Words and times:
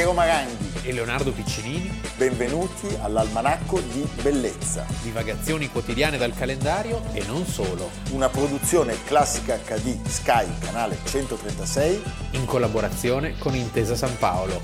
Piero 0.00 0.14
Maranghi 0.14 0.80
e 0.84 0.94
Leonardo 0.94 1.30
Piccinini. 1.30 2.00
Benvenuti 2.16 2.86
all'Almanacco 3.02 3.80
di 3.80 4.08
Bellezza. 4.22 4.86
Divagazioni 5.02 5.68
quotidiane 5.68 6.16
dal 6.16 6.32
calendario 6.32 7.02
e 7.12 7.22
non 7.26 7.44
solo. 7.44 7.90
Una 8.12 8.30
produzione 8.30 8.96
classica 9.04 9.58
HD 9.58 10.02
Sky, 10.06 10.46
canale 10.58 10.96
136. 11.04 12.02
In 12.30 12.46
collaborazione 12.46 13.36
con 13.36 13.54
Intesa 13.54 13.94
San 13.94 14.16
Paolo. 14.16 14.58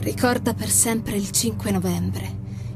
Ricorda 0.00 0.52
per 0.52 0.68
sempre 0.68 1.16
il 1.16 1.30
5 1.30 1.70
novembre, 1.70 2.30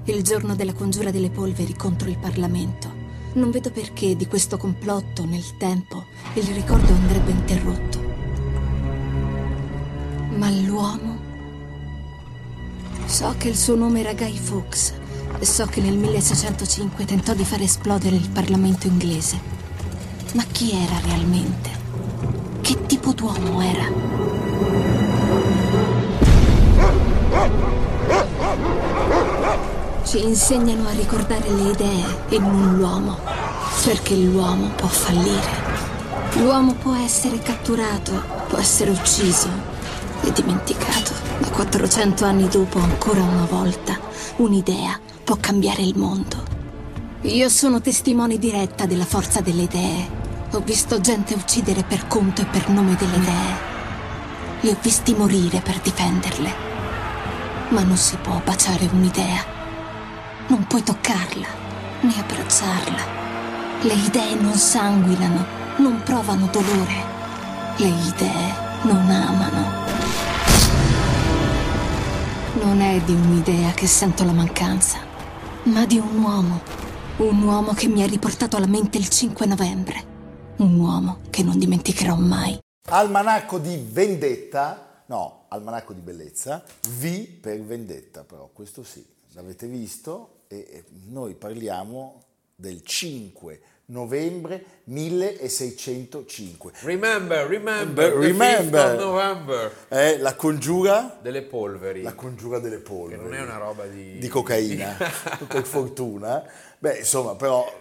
il 0.05 0.23
giorno 0.23 0.55
della 0.55 0.73
congiura 0.73 1.11
delle 1.11 1.29
polveri 1.29 1.75
contro 1.75 2.09
il 2.09 2.17
Parlamento. 2.19 2.98
Non 3.39 3.53
vedo 3.53 3.71
perché 3.71 4.17
di 4.17 4.27
questo 4.27 4.57
complotto 4.57 5.25
nel 5.25 5.57
tempo 5.57 6.07
il 6.35 6.43
ricordo 6.43 6.93
andrebbe 6.93 7.31
interrotto. 7.31 8.01
Ma 10.35 10.51
l'uomo? 10.51 11.17
So 13.07 13.33
che 13.39 13.49
il 13.49 13.57
suo 13.57 13.77
nome 13.77 14.01
era 14.01 14.13
Guy 14.13 14.37
Fawkes 14.37 14.93
e 15.39 15.45
so 15.47 15.67
che 15.67 15.81
nel 15.81 15.97
1605 15.97 17.05
tentò 17.05 17.33
di 17.33 17.45
far 17.45 17.61
esplodere 17.61 18.17
il 18.17 18.29
Parlamento 18.29 18.89
inglese. 18.89 19.41
Ma 20.33 20.43
chi 20.43 20.73
era 20.73 20.99
realmente? 21.05 21.71
Che 22.61 22.87
tipo 22.87 23.13
d'uomo 23.13 23.61
era? 23.61 24.09
Ci 30.09 30.25
insegnano 30.25 30.89
a 30.89 30.93
ricordare 30.93 31.51
le 31.51 31.71
idee 31.73 32.25
e 32.31 32.39
non 32.39 32.77
l'uomo, 32.79 33.19
perché 33.85 34.17
l'uomo 34.17 34.69
può 34.69 34.89
fallire. 34.89 35.51
L'uomo 36.37 36.73
può 36.73 36.95
essere 36.95 37.41
catturato, 37.41 38.13
può 38.49 38.57
essere 38.57 38.91
ucciso 38.91 39.51
e 40.23 40.33
dimenticato. 40.33 41.13
Ma 41.41 41.51
400 41.51 42.25
anni 42.25 42.49
dopo, 42.49 42.79
ancora 42.79 43.21
una 43.21 43.45
volta, 43.45 44.01
un'idea 44.37 44.99
può 45.23 45.37
cambiare 45.39 45.83
il 45.83 45.95
mondo. 45.95 46.43
Io 47.25 47.51
sono 47.51 47.83
testimone 47.83 48.39
diretta 48.39 48.87
della 48.87 49.05
forza 49.05 49.43
delle 49.43 49.65
idee. 49.65 50.09
Ho 50.53 50.61
visto 50.61 51.03
gente 51.03 51.35
uccidere 51.35 51.83
per 51.83 52.07
conto 52.07 52.41
e 52.41 52.47
per 52.47 52.71
nome 52.71 52.97
delle 52.97 53.17
idee. 53.17 53.57
Li 54.61 54.71
ho 54.71 54.77
visti 54.81 55.13
morire 55.13 55.61
per 55.61 55.79
difenderle. 55.81 56.51
Ma 57.69 57.83
non 57.83 57.99
si 57.99 58.17
può 58.17 58.41
baciare 58.43 58.89
un'idea. 58.91 59.58
Non 60.49 60.67
puoi 60.67 60.83
toccarla, 60.83 61.47
né 62.01 62.19
abbracciarla. 62.19 63.83
Le 63.83 63.93
idee 63.93 64.35
non 64.37 64.55
sanguinano, 64.55 65.45
non 65.77 66.01
provano 66.03 66.47
dolore. 66.47 67.05
Le 67.77 67.89
idee 67.89 68.55
non 68.85 69.11
amano. 69.11 69.87
Non 72.63 72.81
è 72.81 72.99
di 73.03 73.13
un'idea 73.13 73.73
che 73.73 73.87
sento 73.87 74.25
la 74.25 74.33
mancanza, 74.33 75.01
ma 75.65 75.85
di 75.85 75.99
un 75.99 76.19
uomo. 76.19 76.63
Un 77.19 77.43
uomo 77.43 77.75
che 77.75 77.89
mi 77.89 78.03
ha 78.03 78.07
riportato 78.07 78.57
alla 78.57 78.67
mente 78.67 78.97
il 78.97 79.11
5 79.11 79.45
novembre. 79.45 80.03
Un 80.57 80.79
uomo 80.79 81.19
che 81.29 81.43
non 81.43 81.59
dimenticherò 81.59 82.17
mai. 82.17 82.59
Almanacco 82.89 83.59
di 83.59 83.87
vendetta, 83.91 85.03
no, 85.09 85.45
almanacco 85.49 85.93
di 85.93 86.01
bellezza, 86.01 86.65
V 86.89 87.39
per 87.39 87.61
vendetta 87.61 88.25
però, 88.25 88.49
questo 88.51 88.83
sì, 88.83 89.05
l'avete 89.35 89.67
visto, 89.67 90.37
e 90.49 90.85
noi 91.07 91.35
parliamo 91.35 92.25
del 92.57 92.83
5 92.83 93.61
novembre 93.91 94.65
1605. 94.85 96.73
Remember, 96.81 97.47
remember, 97.47 98.13
remember. 98.15 98.99
November. 98.99 99.73
È 99.89 100.17
la 100.19 100.35
congiura 100.35 101.19
delle 101.23 101.43
polveri. 101.43 102.03
La 102.03 102.15
congiura 102.15 102.59
delle 102.59 102.79
polveri. 102.79 103.21
Che 103.21 103.29
non 103.29 103.35
è 103.35 103.41
una 103.41 103.57
roba 103.57 103.87
di... 103.87 104.19
Di 104.19 104.29
cocaina, 104.29 104.97
per 105.47 105.65
fortuna. 105.65 106.43
Beh, 106.79 106.99
insomma, 106.99 107.35
però 107.35 107.81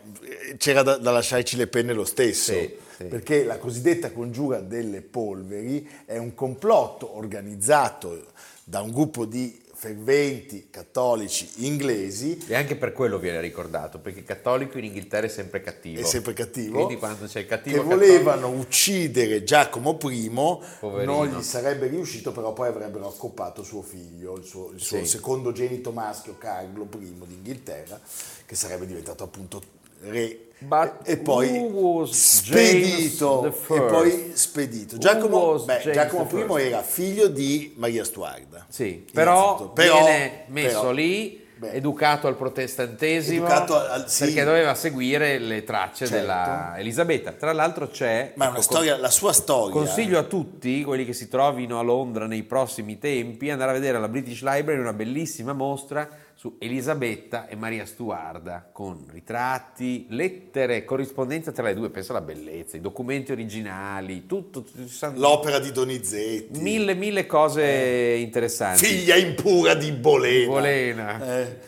c'era 0.57 0.81
da, 0.81 0.97
da 0.97 1.11
lasciarci 1.11 1.57
le 1.57 1.67
penne 1.67 1.93
lo 1.93 2.05
stesso. 2.05 2.53
Sì, 2.53 2.75
sì. 2.95 3.03
Perché 3.05 3.43
la 3.43 3.57
cosiddetta 3.57 4.11
congiura 4.11 4.59
delle 4.59 5.01
polveri 5.01 5.87
è 6.05 6.17
un 6.17 6.33
complotto 6.33 7.17
organizzato 7.17 8.27
da 8.63 8.81
un 8.81 8.91
gruppo 8.91 9.25
di 9.25 9.65
ferventi 9.79 10.69
cattolici 10.71 11.47
inglesi. 11.57 12.43
E 12.47 12.55
anche 12.55 12.75
per 12.75 12.93
quello 12.93 13.19
viene 13.19 13.39
ricordato, 13.39 13.99
perché 13.99 14.19
il 14.19 14.25
cattolico 14.25 14.79
in 14.79 14.85
Inghilterra 14.85 15.27
è 15.27 15.29
sempre 15.29 15.61
cattivo. 15.61 16.01
È 16.01 16.03
sempre 16.03 16.33
cattivo. 16.33 16.73
Quindi 16.73 16.97
quando 16.97 17.27
c'è 17.27 17.41
il 17.41 17.45
cattivo 17.45 17.77
Che 17.77 17.83
volevano 17.83 18.41
cattolico... 18.41 18.61
uccidere 18.61 19.43
Giacomo 19.43 19.99
I, 20.01 20.31
Poverino. 20.79 21.23
non 21.23 21.27
gli 21.27 21.43
sarebbe 21.43 21.85
riuscito, 21.87 22.31
però 22.31 22.53
poi 22.53 22.69
avrebbero 22.69 23.07
accoppato 23.07 23.61
suo 23.61 23.83
figlio, 23.83 24.35
il 24.37 24.45
suo, 24.45 24.71
il 24.71 24.81
suo 24.81 24.97
Sì. 24.97 25.05
secondogenito 25.05 25.91
maschio, 25.91 26.37
Carlo 26.39 26.87
I 26.99 27.13
d'Inghilterra, 27.27 27.99
che 28.47 28.55
sarebbe 28.55 28.87
diventato 28.87 29.23
appunto 29.23 29.61
re. 30.01 30.39
But 30.59 31.01
e 31.03 31.17
poi 31.17 31.69
spedito 32.07 33.45
e 33.45 33.81
poi 33.81 34.31
spedito 34.33 34.97
Giacomo, 34.97 35.59
beh, 35.59 35.91
Giacomo 35.93 36.57
I 36.57 36.63
era 36.63 36.81
figlio 36.81 37.27
di 37.27 37.73
Maria 37.77 38.03
Stuarda 38.03 38.65
Sì, 38.67 39.05
però. 39.11 39.69
Però- 39.69 39.99
viene 40.03 40.45
messo 40.47 40.79
però- 40.79 40.91
lì, 40.93 41.45
beh. 41.57 41.71
educato 41.73 42.25
al 42.25 42.35
protestantesimo, 42.35 43.45
Educato 43.45 43.77
al- 43.77 44.09
sì. 44.09 44.25
perché 44.25 44.43
doveva 44.43 44.73
seguire 44.73 45.37
le 45.37 45.63
tracce 45.63 46.07
Certo. 46.07 46.15
della 46.21 46.73
Elisabetta. 46.77 47.33
Tra 47.33 47.53
l'altro 47.53 47.89
c'è... 47.89 48.31
ma 48.35 48.49
ecco, 48.49 48.61
storia 48.61 48.97
la 48.97 49.11
sua 49.11 49.33
storia 49.33 49.71
Consiglio 49.73 50.17
a 50.17 50.23
tutti, 50.23 50.83
quelli 50.83 51.05
che 51.05 51.13
si 51.13 51.27
trovino 51.27 51.77
a 51.77 51.83
Londra 51.83 52.25
nei 52.25 52.41
prossimi 52.41 52.97
tempi, 52.97 53.51
andare 53.51 53.69
a 53.69 53.73
vedere 53.75 53.97
alla 53.97 54.09
British 54.09 54.41
Library 54.41 54.79
una 54.79 54.93
bellissima 54.93 55.53
mostra 55.53 56.09
su 56.37 56.55
Elisabetta 56.59 57.47
e 57.47 57.55
Maria 57.55 57.83
Stuarda, 57.87 58.69
con 58.71 59.07
ritratti, 59.11 60.05
lettere, 60.09 60.85
corrispondenza 60.85 61.51
tra 61.51 61.63
le 61.63 61.73
due, 61.73 61.89
pensa 61.89 62.11
alla 62.11 62.21
bellezza, 62.21 62.77
i 62.77 62.79
documenti 62.79 63.31
originali, 63.31 64.27
tutto, 64.27 64.63
sono 64.85 65.17
l'opera 65.17 65.57
di 65.57 65.71
Donizetti 65.71 66.59
mille, 66.59 66.93
mille 66.93 67.25
cose 67.25 68.17
interessanti. 68.19 68.85
figlia 68.85 69.15
impura 69.15 69.73
di 69.73 69.91
Bolena. 69.93 70.47
Bolena. 70.47 71.39
Eh, 71.39 71.59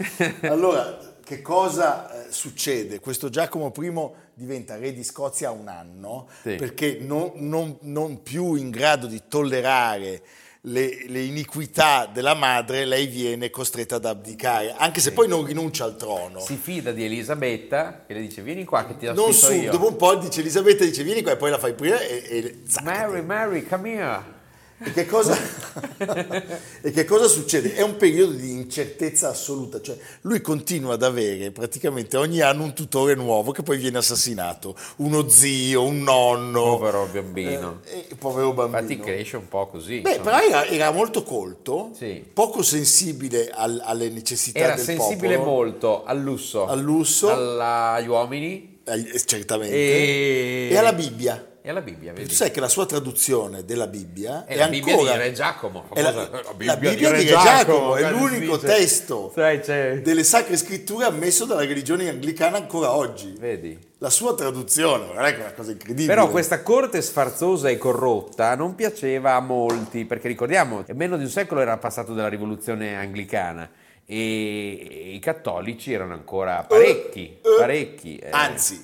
allora, 0.47 1.00
che 1.24 1.41
cosa 1.41 2.28
eh, 2.28 2.31
succede? 2.31 3.00
Questo 3.00 3.30
Giacomo 3.30 3.74
I 3.75 4.09
diventa 4.36 4.78
re 4.78 4.94
di 4.94 5.03
Scozia 5.03 5.47
a 5.47 5.51
un 5.51 5.68
anno 5.68 6.28
Sì. 6.44 6.53
perché 6.56 7.00
non, 7.01 7.31
non- 7.38 7.75
non 7.81 8.22
più 8.22 8.53
in 8.53 8.69
grado 8.69 9.07
di 9.07 9.24
tollerare 9.28 10.22
le, 10.62 11.06
le 11.08 11.22
iniquità 11.22 12.06
della 12.06 12.34
madre, 12.34 12.86
lei 12.86 13.08
viene 13.08 13.50
costretta 13.50 13.96
ad 13.96 14.06
abdicare, 14.06 14.74
anche 14.75 15.00
se 15.00 15.14
poi 15.14 15.28
non 15.28 15.46
rinuncia 15.46 15.86
al 15.86 15.96
trono. 15.96 16.40
Si 16.40 16.56
fida 16.56 16.92
di 16.92 17.06
Elisabetta 17.06 18.06
e 18.06 18.14
le 18.14 18.22
dice 18.22 18.42
vieni 18.42 18.66
qua 18.66 18.86
che 18.86 18.98
ti 18.98 19.06
non 19.06 19.19
ospito 19.19 19.48
su, 19.48 19.53
io. 19.53 19.72
dopo 19.72 19.88
un 19.88 19.96
po' 19.96 20.16
dice 20.16 20.42
Elisabetta, 20.42 20.84
dice 20.84 21.03
vieni 21.03 21.22
qua 21.22 21.31
e 21.31 21.38
poi 21.38 21.52
la 21.52 21.58
fai 21.58 21.74
prima 21.74 22.00
e, 22.00 22.24
e. 22.28 22.59
Mary, 22.84 23.22
Mary, 23.22 23.66
come 23.66 23.94
here. 23.94 24.38
E 24.81 24.94
che, 24.94 25.06
cosa, 25.06 25.38
e 26.81 26.91
che 26.91 27.03
cosa 27.03 27.28
succede? 27.28 27.73
È 27.75 27.81
un 27.81 27.97
periodo 27.97 28.31
di 28.31 28.51
incertezza 28.51 29.28
assoluta, 29.29 29.81
cioè 29.81 29.97
lui 30.22 30.40
continua 30.40 30.94
ad 30.94 31.03
avere 31.03 31.51
praticamente 31.51 32.16
ogni 32.16 32.40
anno 32.40 32.63
un 32.63 32.73
tutore 32.73 33.13
nuovo 33.16 33.51
che 33.51 33.62
poi 33.62 33.78
viene 33.78 33.97
assassinato, 33.97 34.75
uno 34.97 35.28
zio, 35.28 35.84
un 35.84 36.00
nonno. 36.01 36.78
Povero 36.78 37.09
bambino. 37.12 37.81
Eh, 37.85 38.06
eh, 38.09 38.16
povero 38.16 38.53
bambino. 38.53 38.79
Infatti 38.79 39.00
cresce 39.00 39.35
un 39.35 39.50
po' 39.50 39.68
così. 39.68 40.00
Beh, 40.00 40.19
però 40.19 40.39
era, 40.39 40.66
era 40.66 40.91
molto 40.91 41.23
colto, 41.23 41.91
Sì. 41.94 42.23
poco 42.34 42.62
sensibile 42.62 43.50
al- 43.50 43.81
alle 43.84 44.09
necessità 44.09 44.59
Era 44.59 44.75
del 44.75 44.85
sensibile 44.85 45.36
popolo, 45.38 45.56
molto 45.56 46.04
al 46.06 46.19
lusso, 46.21 46.65
al 46.68 46.80
lusso, 46.80 47.30
alla- 47.30 47.92
agli 47.94 48.07
uomini 48.07 48.80
eh, 48.86 49.21
certamente, 49.25 49.74
e... 49.75 50.69
e 50.71 50.77
alla 50.77 50.94
Bibbia. 50.94 51.48
E 51.61 51.69
alla 51.69 51.81
Bibbia. 51.81 52.13
Vedi? 52.13 52.27
Tu 52.29 52.33
sai 52.35 52.51
che 52.51 52.59
la 52.59 52.67
sua 52.69 52.85
traduzione 52.85 53.65
della 53.65 53.88
Bibbia 53.88 54.45
È 54.45 54.53
è, 54.53 54.57
la 54.57 54.67
Bibbia 54.67 54.94
ancora... 54.94 55.11
di 55.13 55.17
Re 55.17 55.31
Giacomo. 55.33 55.85
è 55.94 56.01
la, 56.01 56.11
famosa- 56.13 56.41
la 56.44 56.53
Bibbia 56.77 56.94
di 56.95 57.07
Re 57.07 57.25
Giacomo, 57.25 57.95
è 57.95 58.09
l'unico 58.11 58.57
testo 58.57 59.31
Sai, 59.33 59.59
delle 60.01 60.23
sacre 60.23 60.57
scritture 60.57 61.06
ammesso 61.06 61.45
dalla 61.45 61.65
religione 61.65 62.07
anglicana 62.09 62.57
ancora 62.57 62.94
oggi. 62.94 63.35
Vedi? 63.38 63.77
La 64.00 64.09
sua 64.09 64.33
traduzione, 64.33 65.07
non 65.13 65.25
è 65.25 65.35
è 65.35 65.39
una 65.39 65.51
cosa 65.51 65.71
incredibile. 65.71 66.07
Però 66.07 66.29
questa 66.29 66.61
corte 66.63 67.01
sfarzosa 67.01 67.69
e 67.69 67.77
corrotta 67.77 68.56
non 68.56 68.73
piaceva 68.75 69.33
a 69.35 69.41
molti, 69.41 70.06
perché 70.06 70.27
ricordiamo, 70.29 70.85
meno 70.94 71.17
di 71.17 71.23
un 71.23 71.29
secolo 71.29 71.59
era 71.59 71.77
passato 71.77 72.13
dalla 72.13 72.29
rivoluzione 72.29 72.95
anglicana 72.95 73.69
e 74.06 75.11
i 75.13 75.19
cattolici 75.19 75.94
erano 75.94 76.13
ancora 76.13 76.63
parecchi, 76.63 77.39
Eh, 77.41 77.47
eh, 77.47 77.56
parecchi. 77.59 78.15
eh. 78.17 78.29
Anzi, 78.31 78.83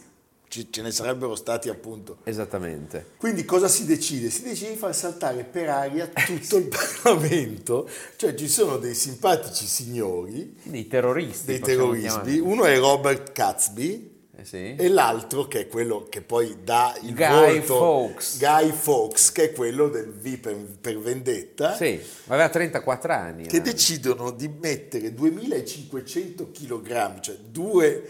ce 0.72 0.82
ne 0.82 0.92
sarebbero 0.92 1.36
stati 1.36 1.70
appunto. 1.70 2.18
Esattamente. 2.24 3.12
Quindi 3.18 3.44
cosa 3.46 3.68
si 3.68 3.86
decide? 3.86 4.30
Si 4.30 4.44
decide 4.44 4.72
di 4.72 4.78
far 4.78 4.96
saltare 4.96 5.44
per 5.44 5.70
aria 5.70 6.08
tutto 6.08 6.58
il 6.58 6.68
Parlamento, 6.68 7.88
cioè 8.16 8.34
ci 8.36 8.48
sono 8.48 8.78
dei 8.78 8.94
simpatici 8.96 9.66
signori, 9.66 10.56
Dei 10.64 10.88
terroristi. 10.88 11.46
dei 11.46 11.60
terroristi, 11.60 12.40
uno 12.40 12.64
è 12.66 12.78
Robert 12.78 13.32
Catsby, 13.32 14.14
Eh 14.38 14.44
sì. 14.46 14.76
e 14.76 14.88
l'altro 14.90 15.48
che 15.48 15.62
è 15.62 15.68
quello 15.68 16.08
che 16.10 16.22
poi 16.22 16.58
dà 16.64 16.94
il 17.04 17.14
Guy 17.16 17.60
volto 17.60 17.78
Fawkes. 17.78 18.38
Guy 18.38 18.72
Fawkes 18.72 19.32
che 19.32 19.44
è 19.46 19.52
quello 19.54 19.88
del 19.90 20.12
V 20.12 20.38
per, 20.40 20.56
per 20.82 21.00
vendetta 21.00 21.74
Sì, 21.76 22.00
aveva 22.28 22.50
34 22.50 23.14
anni. 23.14 23.48
che 23.48 23.58
eh. 23.58 23.62
decidono 23.62 24.32
di 24.32 24.50
mettere 24.50 25.14
2500 25.14 26.52
kg 26.52 27.20
cioè 27.22 27.36
due 27.50 28.04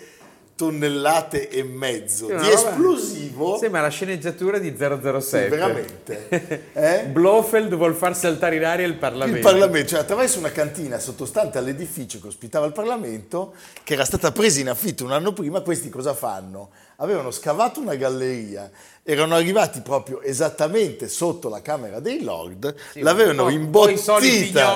tonnellate 0.55 1.49
e 1.49 1.63
mezzo 1.63 2.27
una 2.27 2.41
di 2.41 2.49
esplosivo 2.49 3.57
Sembra 3.57 3.81
la 3.81 3.89
sceneggiatura 3.89 4.57
di 4.57 4.73
007. 4.75 5.19
Sì, 5.21 5.49
veramente 5.49 6.69
eh? 6.73 7.05
Blofeld 7.07 7.75
vuol 7.75 7.93
far 7.93 8.15
saltare 8.15 8.55
in 8.55 8.63
aria 8.63 8.85
il 8.85 8.95
Parlamento. 8.95 9.37
il 9.37 9.43
Parlamento, 9.43 9.89
cioè 9.89 9.99
attraverso 9.99 10.39
una 10.39 10.51
cantina 10.51 10.97
sottostante 10.99 11.57
all'edificio 11.57 12.19
che 12.21 12.27
ospitava 12.27 12.65
il 12.65 12.71
Parlamento, 12.71 13.53
che 13.83 13.93
era 13.93 14.05
stata 14.05 14.31
presa 14.31 14.61
in 14.61 14.69
affitto 14.69 15.03
un 15.03 15.11
anno 15.11 15.33
prima, 15.33 15.59
questi 15.59 15.89
cosa 15.89 16.13
fanno? 16.13 16.69
Avevano 16.97 17.31
scavato 17.31 17.79
una 17.81 17.95
galleria, 17.95 18.69
erano 19.03 19.35
arrivati 19.35 19.81
proprio 19.81 20.21
esattamente 20.21 21.07
sotto 21.09 21.49
la 21.49 21.61
Camera 21.61 21.99
dei 21.99 22.23
Lord, 22.23 22.73
Sì, 22.91 23.01
l'avevano 23.01 23.43
poi- 23.43 23.53
imbottita. 23.53 24.13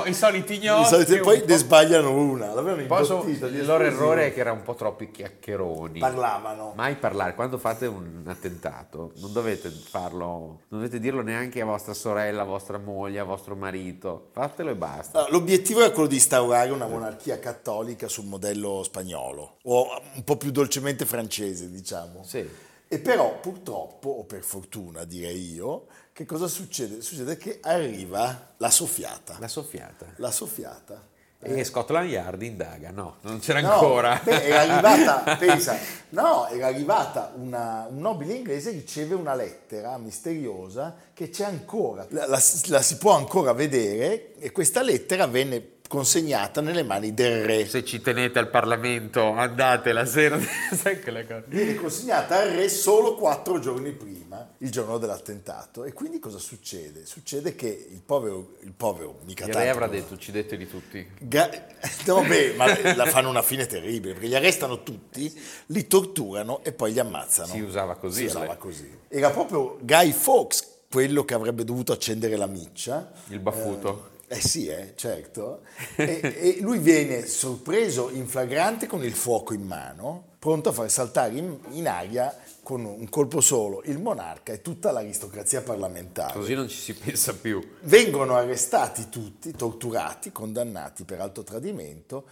poi 0.02 0.10
i 0.10 0.14
soliti 0.14 0.58
gnocchi, 0.60 1.20
poi 1.20 1.40
po'- 1.40 1.46
ne 1.48 1.58
sbagliano 1.58 2.12
una, 2.14 2.54
l'avevano 2.54 2.86
Poi 2.86 3.06
so- 3.06 3.14
imbottita. 3.24 3.46
il 3.48 3.66
loro 3.66 3.84
errore 3.86 4.28
è 4.28 4.34
che 4.34 4.42
era 4.42 4.52
un 4.52 4.62
po' 4.64 4.76
troppi 4.76 5.10
chiacchieroni. 5.12 6.00
Parlavano. 6.00 6.74
Mai 6.76 6.96
parlare, 6.96 7.34
quando 7.36 7.58
fate 7.58 7.86
un 7.86 8.24
attentato 8.26 9.14
non 9.20 9.32
dovete 9.32 9.70
farlo, 9.70 10.28
non 10.68 10.82
dovete 10.82 11.00
dirlo 11.00 11.22
neanche 11.22 11.62
a 11.62 11.66
vostra 11.66 11.94
sorella, 11.94 12.42
a 12.42 12.46
vostra 12.46 12.78
moglie, 12.78 13.20
a 13.20 13.24
vostro 13.24 13.56
marito, 13.56 14.28
fatelo 14.34 14.70
e 14.72 14.76
basta. 14.76 15.20
Allora, 15.20 15.32
l'obiettivo 15.34 15.80
era 15.80 15.92
quello 15.92 16.08
di 16.10 16.16
instaurare 16.16 16.70
una 16.72 16.86
monarchia 16.88 17.40
cattolica 17.40 18.08
sul 18.08 18.26
modello 18.26 18.84
spagnolo, 18.84 19.56
o 19.64 19.88
un 20.16 20.24
po' 20.24 20.36
più 20.36 20.52
dolcemente 20.52 21.06
francese, 21.06 21.72
diciamo. 21.72 22.08
Sì. 22.24 22.48
E 22.92 23.00
però 23.00 23.40
purtroppo, 23.40 24.10
o 24.10 24.24
per 24.24 24.42
fortuna 24.44 25.04
direi 25.04 25.54
io, 25.54 25.86
che 26.12 26.26
cosa 26.26 26.48
succede? 26.48 27.02
Succede 27.02 27.38
che 27.38 27.60
arriva 27.62 28.54
la 28.58 28.70
soffiata. 28.72 29.36
La 29.40 29.48
soffiata. 29.48 30.08
La 30.16 30.32
soffiata. 30.32 31.08
E 31.42 31.64
Scotland 31.64 32.10
Yard 32.10 32.42
indaga, 32.42 32.92
no, 32.92 33.16
non 33.22 33.40
c'era 33.40 33.62
No, 33.62 33.72
ancora. 33.72 34.20
beh, 34.22 34.44
era 34.44 34.60
arrivata, 34.62 35.38
pensa, 35.40 35.78
no, 36.10 36.48
era 36.50 36.68
arrivata 36.68 37.32
una- 37.38 37.88
un 37.90 38.00
nobile 38.00 38.34
inglese 38.34 38.72
riceve 38.72 39.14
una 39.16 39.36
lettera 39.36 39.98
misteriosa 39.98 40.94
che 41.14 41.30
c'è 41.30 41.46
ancora, 41.46 42.06
la, 42.10 42.28
la- 42.28 42.42
la 42.66 42.82
si 42.82 42.98
può 42.98 43.14
ancora 43.14 43.54
vedere 43.54 44.34
e 44.38 44.52
questa 44.52 44.82
lettera 44.82 45.28
venne 45.28 45.62
consegnata 45.90 46.62
nelle 46.62 46.84
mani 46.84 47.16
del 47.16 47.44
re. 47.44 47.68
Se 47.68 47.84
ci 47.84 48.00
tenete 48.00 48.38
al 48.38 48.50
Parlamento, 48.50 49.32
andate 49.32 49.92
la 49.92 50.06
sera. 50.06 50.38
Viene 51.48 51.74
consegnata 51.76 52.40
al 52.42 52.50
re 52.52 52.70
solo 52.70 53.16
quattro 53.16 53.58
giorni 53.58 53.92
prima, 53.94 54.52
il 54.60 54.70
giorno 54.70 55.00
dell'attentato. 55.00 55.86
E 55.86 55.92
quindi 55.92 56.20
cosa 56.20 56.38
succede? 56.38 57.08
Succede 57.08 57.56
che 57.56 57.88
il 57.90 58.02
povero, 58.06 58.58
il 58.62 58.72
povero 58.72 59.18
mica 59.26 59.46
Il 59.46 59.52
tanto, 59.52 59.66
re 59.66 59.70
avrà 59.72 59.88
detto 59.88 60.14
uccideteli 60.14 60.68
tutti. 60.70 61.06
Ga- 61.20 61.50
No, 62.06 62.22
beh, 62.22 62.54
ma 62.56 62.94
la 62.96 63.06
fanno 63.08 63.30
una 63.30 63.42
fine 63.42 63.66
terribile 63.66 64.14
perché 64.14 64.28
li 64.28 64.36
arrestano 64.36 64.84
tutti, 64.84 65.34
li 65.68 65.88
torturano 65.88 66.64
e 66.64 66.72
poi 66.72 66.94
li 66.94 67.00
ammazzano. 67.00 67.52
Si 67.52 67.62
usava 67.62 67.96
così, 67.96 68.20
Si 68.20 68.26
usava 68.26 68.56
così. 68.58 68.98
Era 69.08 69.32
proprio 69.32 69.80
Guy 69.82 70.12
Fawkes 70.12 70.78
quello 70.92 71.26
che 71.26 71.34
avrebbe 71.34 71.64
dovuto 71.64 71.94
accendere 71.94 72.36
la 72.36 72.48
miccia. 72.48 73.12
Il 73.30 73.40
baffuto. 73.40 74.12
Eh 74.14 74.18
sì, 74.38 74.68
eh, 74.68 74.94
certo. 74.96 75.62
E, 75.96 76.20
e 76.22 76.58
lui 76.62 76.78
viene 76.78 77.26
sorpreso 77.26 78.10
in 78.12 78.28
flagrante 78.28 78.86
con 78.86 79.04
il 79.04 79.14
fuoco 79.14 79.54
in 79.54 79.64
mano, 79.64 80.36
pronto 80.38 80.70
a 80.70 80.72
far 80.72 80.92
saltare 80.92 81.36
in, 81.36 81.58
in 81.72 81.88
aria 81.88 82.38
con 82.62 82.86
un 82.86 83.10
colpo 83.10 83.42
solo 83.42 83.82
il 83.86 83.98
monarca 83.98 84.54
e 84.54 84.62
tutta 84.62 84.92
l'aristocrazia 84.92 85.64
parlamentare. 85.64 86.34
Così 86.34 86.54
non 86.54 86.68
ci 86.68 86.78
si 86.78 86.94
pensa 86.94 87.34
più. 87.34 87.60
Vengono 87.82 88.36
arrestati 88.36 89.10
tutti, 89.10 89.52
torturati, 89.52 90.32
condannati 90.32 91.04
per 91.04 91.20
alto 91.20 91.44
tradimento. 91.44 92.26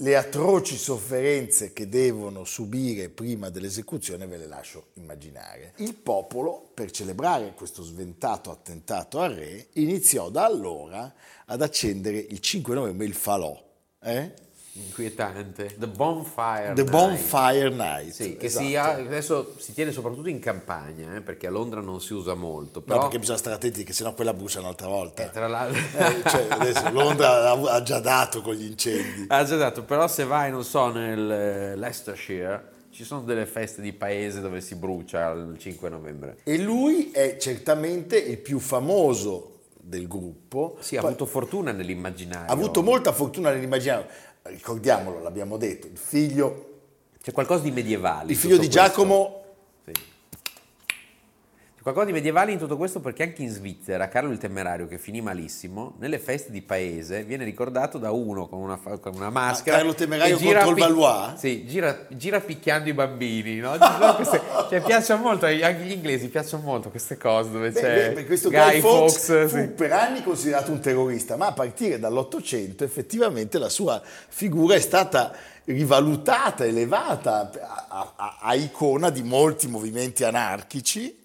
Le 0.00 0.14
atroci 0.14 0.76
sofferenze 0.76 1.72
che 1.72 1.88
devono 1.88 2.44
subire 2.44 3.08
prima 3.08 3.50
dell'esecuzione 3.50 4.28
ve 4.28 4.36
le 4.36 4.46
lascio 4.46 4.90
immaginare. 4.92 5.72
Il 5.78 5.96
popolo, 5.96 6.70
per 6.72 6.92
celebrare 6.92 7.52
questo 7.54 7.82
sventato 7.82 8.52
attentato 8.52 9.18
al 9.18 9.34
re, 9.34 9.66
iniziò 9.72 10.30
da 10.30 10.44
allora 10.44 11.12
ad 11.46 11.62
accendere 11.62 12.16
il 12.16 12.38
5 12.38 12.76
novembre 12.76 13.06
il 13.06 13.14
falò. 13.14 13.60
eh? 14.00 14.32
Inquietante. 14.72 15.74
The 15.76 15.86
Bonfire 15.88 16.72
The 16.74 16.82
Night. 16.82 16.90
Bonfire 16.90 17.70
Night. 17.70 18.10
Sì, 18.12 18.36
che 18.36 18.46
esatto. 18.46 18.64
si 18.66 18.76
ha- 18.76 18.92
adesso 18.92 19.54
si 19.58 19.72
tiene 19.72 19.90
soprattutto 19.92 20.28
in 20.28 20.38
campagna, 20.38 21.16
eh, 21.16 21.20
perché 21.20 21.46
a 21.46 21.50
Londra 21.50 21.80
non 21.80 22.00
si 22.00 22.12
usa 22.14 22.34
molto. 22.34 22.78
No, 22.80 22.84
Però, 22.84 23.00
perché 23.00 23.18
bisogna 23.18 23.38
stare 23.38 23.56
attenti 23.56 23.82
che 23.82 23.92
sennò 23.92 24.14
quella 24.14 24.32
brucia 24.34 24.60
un'altra 24.60 24.86
volta. 24.86 25.24
eh, 25.24 25.30
tra 25.30 25.48
l'altro, 25.48 25.80
Eh, 25.98 26.22
cioè, 26.28 26.46
adesso 26.50 26.90
Londra 26.90 27.50
ha- 27.50 27.72
ha 27.74 27.82
già 27.82 27.98
dato 27.98 28.40
con 28.40 28.54
gli 28.54 28.66
incendi. 28.66 29.24
ha 29.28 29.42
già 29.44 29.56
dato, 29.56 29.82
però 29.82 30.06
se 30.06 30.24
vai, 30.24 30.50
non 30.50 30.62
so, 30.64 30.90
nel 30.92 31.30
eh, 31.30 31.76
Leicestershire, 31.76 32.76
ci 32.90 33.04
sono 33.04 33.22
delle 33.22 33.46
feste 33.46 33.80
di 33.82 33.92
paese 33.92 34.40
dove 34.40 34.60
si 34.60 34.74
brucia 34.76 35.30
il 35.30 35.56
5 35.58 35.88
novembre. 35.88 36.38
E 36.44 36.58
lui 36.58 37.10
è 37.10 37.36
certamente 37.38 38.16
il 38.18 38.38
più 38.38 38.58
famoso 38.58 39.54
del 39.80 40.06
gruppo. 40.06 40.76
Sì, 40.80 40.96
ha 40.96 41.00
Poi- 41.00 41.10
avuto 41.10 41.24
fortuna 41.26 41.72
nell'immaginario. 41.72 42.50
ha 42.50 42.52
avuto 42.52 42.82
molta 42.82 43.12
fortuna 43.12 43.50
nell'immaginario. 43.52 44.06
Ricordiamolo, 44.48 45.20
l'abbiamo 45.20 45.56
detto, 45.56 45.86
il 45.86 45.96
figlio, 45.98 46.64
C'è 47.22 47.32
qualcosa 47.32 47.62
di 47.62 47.70
medievale. 47.70 48.32
il 48.32 48.38
figlio 48.38 48.56
di 48.56 48.66
questo. 48.68 48.80
Giacomo 48.82 49.42
Sì. 49.84 49.92
Qualcosa 51.88 52.12
di 52.12 52.12
medievale 52.12 52.52
in 52.52 52.58
tutto 52.58 52.76
questo 52.76 53.00
perché 53.00 53.22
anche 53.22 53.40
in 53.40 53.48
Svizzera 53.48 54.08
Carlo 54.08 54.30
il 54.30 54.36
Temerario, 54.36 54.86
che 54.86 54.98
finì 54.98 55.22
malissimo, 55.22 55.94
nelle 56.00 56.18
feste 56.18 56.50
di 56.50 56.60
paese 56.60 57.24
viene 57.24 57.44
ricordato 57.44 57.96
da 57.96 58.10
uno 58.10 58.46
con 58.46 58.60
una, 58.60 58.76
con 58.76 59.14
una 59.14 59.30
maschera. 59.30 59.76
Ah, 59.76 59.78
Carlo 59.78 59.94
Temerario 59.94 60.36
gira 60.36 60.64
contro 60.64 60.86
il 60.86 60.94
Valois? 60.94 61.38
Sì, 61.38 61.64
gira, 61.66 62.06
gira 62.10 62.40
picchiando 62.40 62.90
i 62.90 62.92
bambini. 62.92 63.56
No? 63.56 63.74
Queste- 64.16 64.42
cioè, 64.68 64.82
piacciono 64.82 65.22
molto, 65.22 65.46
anche 65.46 65.78
gli 65.84 65.92
inglesi 65.92 66.28
piacciono 66.28 66.62
molto 66.62 66.90
queste 66.90 67.16
cose 67.16 67.50
dove 67.50 67.70
Beh, 67.70 67.80
c'è 67.80 68.12
beh, 68.12 68.26
questo 68.26 68.50
Guy, 68.50 68.60
Guy 68.60 68.80
Fawkes 68.80 69.24
Fawkes. 69.26 69.50
fu 69.50 69.56
sì. 69.56 69.66
per 69.68 69.92
anni 69.92 70.22
considerato 70.22 70.70
un 70.70 70.80
terrorista, 70.80 71.36
ma 71.36 71.46
a 71.46 71.52
partire 71.52 71.98
dall'Ottocento 71.98 72.84
effettivamente 72.84 73.58
la 73.58 73.70
sua 73.70 73.98
figura 74.28 74.74
è 74.74 74.80
stata 74.80 75.32
rivalutata, 75.64 76.66
elevata 76.66 77.50
a, 77.50 77.86
a- 77.88 78.12
a- 78.14 78.36
a 78.42 78.54
icona 78.54 79.08
di 79.08 79.22
molti 79.22 79.68
movimenti 79.68 80.22
anarchici. 80.24 81.17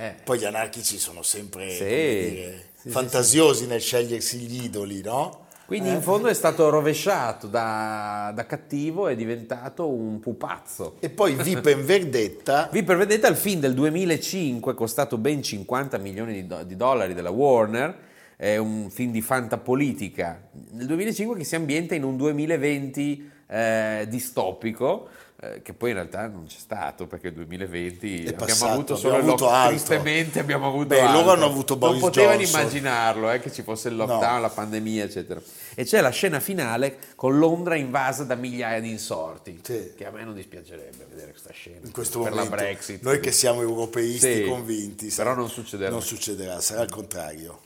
Eh. 0.00 0.14
Poi 0.24 0.38
gli 0.38 0.44
anarchici 0.46 0.96
sono 0.98 1.22
sempre 1.22 1.68
Sì. 1.70 1.84
dire, 1.84 2.64
Sì, 2.74 2.80
sì, 2.82 2.88
fantasiosi 2.88 3.66
nel 3.66 3.82
scegliersi 3.82 4.38
gli 4.38 4.64
idoli, 4.64 5.02
no? 5.02 5.44
Quindi 5.66 5.90
Eh? 5.90 5.92
in 5.92 6.00
fondo 6.00 6.28
è 6.28 6.34
stato 6.34 6.70
rovesciato 6.70 7.46
da, 7.46 8.32
da 8.34 8.46
cattivo 8.46 9.08
è 9.08 9.14
diventato 9.14 9.86
un 9.88 10.18
pupazzo. 10.18 10.96
E 11.00 11.10
poi 11.10 11.34
V 11.34 11.60
per 11.60 11.76
Vendetta 11.84 12.68
prevedete 12.68 13.28
il 13.28 13.36
film 13.36 13.60
del 13.60 13.74
2005, 13.74 14.72
costato 14.74 15.18
ben 15.18 15.42
50 15.42 15.98
milioni 15.98 16.32
di, 16.32 16.46
do- 16.46 16.62
di 16.64 16.76
dollari 16.76 17.12
della 17.12 17.30
Warner, 17.30 17.94
è 18.36 18.56
un 18.56 18.88
film 18.90 19.12
di 19.12 19.20
fantapolitica 19.20 20.48
nel 20.70 20.86
2005 20.86 21.36
che 21.36 21.44
si 21.44 21.54
ambienta 21.56 21.94
in 21.94 22.04
un 22.04 22.16
2020 22.16 23.30
eh, 23.50 24.06
distopico, 24.08 25.08
eh, 25.42 25.62
che 25.62 25.72
poi 25.72 25.88
in 25.90 25.94
realtà 25.96 26.26
non 26.28 26.44
c'è 26.46 26.58
stato 26.58 27.06
perché 27.06 27.28
il 27.28 27.32
2020 27.34 28.18
abbiamo 28.28 28.36
passato, 28.36 28.72
avuto 28.72 28.96
solo 28.96 29.14
abbiamo 29.14 29.28
avuto 29.30 29.44
lockdown, 29.46 29.62
altro. 29.64 29.76
tristemente 29.76 30.38
abbiamo 30.38 30.66
avuto 30.68 30.86
Beh, 30.86 31.00
loro 31.00 31.08
altro. 31.18 31.30
hanno 31.32 31.44
avuto 31.46 31.76
Boris 31.76 32.00
Non 32.00 32.10
potevano 32.10 32.36
Johnson. 32.38 32.60
immaginarlo 32.60 33.30
eh, 33.32 33.40
che 33.40 33.50
ci 33.52 33.62
fosse 33.62 33.88
il 33.88 33.96
lockdown, 33.96 34.34
No. 34.34 34.40
la 34.40 34.48
pandemia, 34.50 35.04
eccetera. 35.04 35.40
E 35.74 35.84
c'è 35.84 36.00
la 36.02 36.10
scena 36.10 36.40
finale 36.40 36.98
con 37.16 37.38
Londra 37.38 37.74
invasa 37.74 38.24
da 38.24 38.34
migliaia 38.34 38.80
di 38.80 38.90
insorti, 38.90 39.60
Sì. 39.64 39.94
che 39.96 40.04
a 40.06 40.10
me 40.10 40.24
non 40.24 40.34
dispiacerebbe 40.34 41.06
vedere 41.08 41.30
questa 41.30 41.52
scena 41.52 41.78
in 41.84 41.90
questo 41.90 42.20
per 42.20 42.32
momento, 42.32 42.54
la 42.54 42.56
Brexit. 42.62 43.02
noi 43.02 43.18
che 43.20 43.32
siamo 43.32 43.62
europeisti 43.62 44.34
Sì, 44.34 44.44
convinti, 44.44 45.06
però 45.14 45.30
sa- 45.30 45.36
non 45.36 45.48
succederà. 45.48 45.90
non 45.90 46.02
succederà, 46.02 46.60
sarà 46.60 46.82
il 46.82 46.90
contrario. 46.90 47.60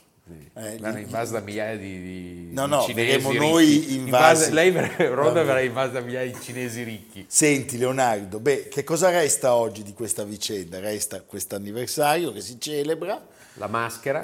Eh, 0.55 0.77
gli- 0.77 0.97
invasa 1.03 1.33
da 1.33 1.39
migliaia 1.41 1.77
di, 1.77 2.01
di- 2.01 2.53
No, 2.53 2.65
no, 2.65 2.81
cinesi 2.81 3.37
noi 3.37 3.93
invasi. 3.95 4.51
lei 4.51 4.71
Ronda 4.97 5.43
verrà 5.43 5.59
invasa 5.61 5.91
da 5.93 5.99
migliaia 6.01 6.31
di 6.31 6.39
cinesi 6.41 6.81
ricchi. 6.81 7.25
Senti 7.27 7.77
Leonardo, 7.77 8.39
beh, 8.39 8.67
che 8.69 8.83
cosa 8.83 9.09
resta 9.11 9.53
oggi 9.53 9.83
di 9.83 9.93
questa 9.93 10.23
vicenda? 10.23 10.79
Resta 10.79 11.21
questo 11.21 11.55
anniversario 11.55 12.31
che 12.31 12.41
si 12.41 12.59
celebra, 12.59 13.23
La 13.55 13.67
maschera, 13.67 14.23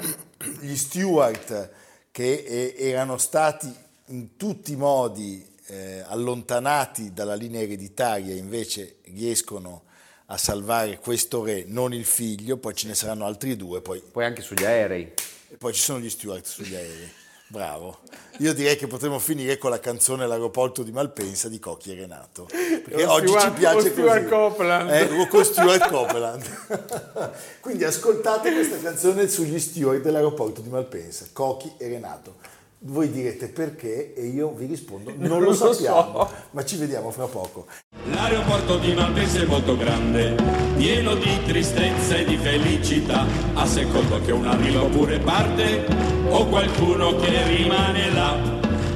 gli 0.60 0.74
Stewart 0.74 1.70
che 2.10 2.32
eh, 2.46 2.74
erano 2.76 3.16
stati 3.16 3.72
in 4.06 4.36
tutti 4.36 4.72
i 4.72 4.76
modi 4.76 5.46
eh, 5.66 6.02
allontanati 6.06 7.12
dalla 7.12 7.34
linea 7.36 7.60
ereditaria 7.62 8.34
invece 8.34 8.96
riescono 9.14 9.84
a 10.26 10.36
salvare 10.36 10.98
questo 10.98 11.44
re, 11.44 11.64
non 11.66 11.94
il 11.94 12.04
figlio, 12.04 12.56
poi 12.56 12.74
ce 12.74 12.88
ne 12.88 12.94
saranno 12.94 13.24
altri 13.24 13.54
due, 13.56 13.80
poi, 13.80 14.02
poi 14.10 14.24
anche 14.24 14.42
sugli 14.42 14.64
aerei. 14.64 15.12
E 15.52 15.56
poi 15.56 15.74
ci 15.74 15.82
sono 15.82 15.98
gli 15.98 16.08
Stewart 16.08 16.44
sugli 16.46 16.74
aerei. 16.74 17.12
Bravo. 17.48 17.98
Io 18.38 18.54
direi 18.54 18.76
che 18.76 18.86
potremmo 18.86 19.18
finire 19.18 19.58
con 19.58 19.68
la 19.68 19.78
canzone 19.78 20.26
L'aeroporto 20.26 20.82
di 20.82 20.90
Malpensa 20.90 21.50
di 21.50 21.58
Cocchi 21.58 21.92
e 21.92 21.96
Renato. 21.96 22.48
Perché 22.50 23.04
O 23.04 23.12
oggi 23.12 23.26
Stuart- 23.26 23.46
ci 23.52 23.58
piace 23.58 23.76
o 23.76 23.90
Stuart 23.90 24.18
così. 24.20 24.28
Copeland. 24.30 24.90
Eh, 24.90 25.18
o 25.20 25.26
con 25.28 25.44
Stuart 25.44 25.88
Copeland. 25.88 27.30
Quindi 27.60 27.84
ascoltate 27.84 28.54
questa 28.54 28.78
canzone 28.78 29.28
sugli 29.28 29.60
steward 29.60 30.00
dell'aeroporto 30.00 30.62
di 30.62 30.70
Malpensa, 30.70 31.26
Cocchi 31.30 31.70
e 31.76 31.88
Renato. 31.88 32.36
Voi 32.84 33.12
direte 33.12 33.46
perché 33.46 34.12
e 34.12 34.26
io 34.26 34.52
vi 34.52 34.66
rispondo 34.66 35.12
non, 35.16 35.28
lo 35.28 35.34
Non 35.34 35.44
lo 35.44 35.52
sappiamo, 35.54 36.26
so. 36.26 36.30
ma 36.50 36.64
ci 36.64 36.76
vediamo 36.76 37.12
fra 37.12 37.26
poco. 37.26 37.66
L'aeroporto 38.06 38.78
di 38.78 38.92
Malpensa 38.92 39.40
è 39.40 39.44
molto 39.44 39.76
grande, 39.76 40.34
pieno 40.76 41.14
di 41.14 41.42
tristezza 41.44 42.16
e 42.16 42.24
di 42.24 42.36
felicità, 42.36 43.24
a 43.54 43.66
secondo 43.66 44.20
che 44.20 44.32
un 44.32 44.46
arrivo 44.46 44.86
pure 44.88 45.20
parte 45.20 45.86
o 46.28 46.46
qualcuno 46.46 47.14
che 47.16 47.46
rimane 47.46 48.12
là. 48.12 48.36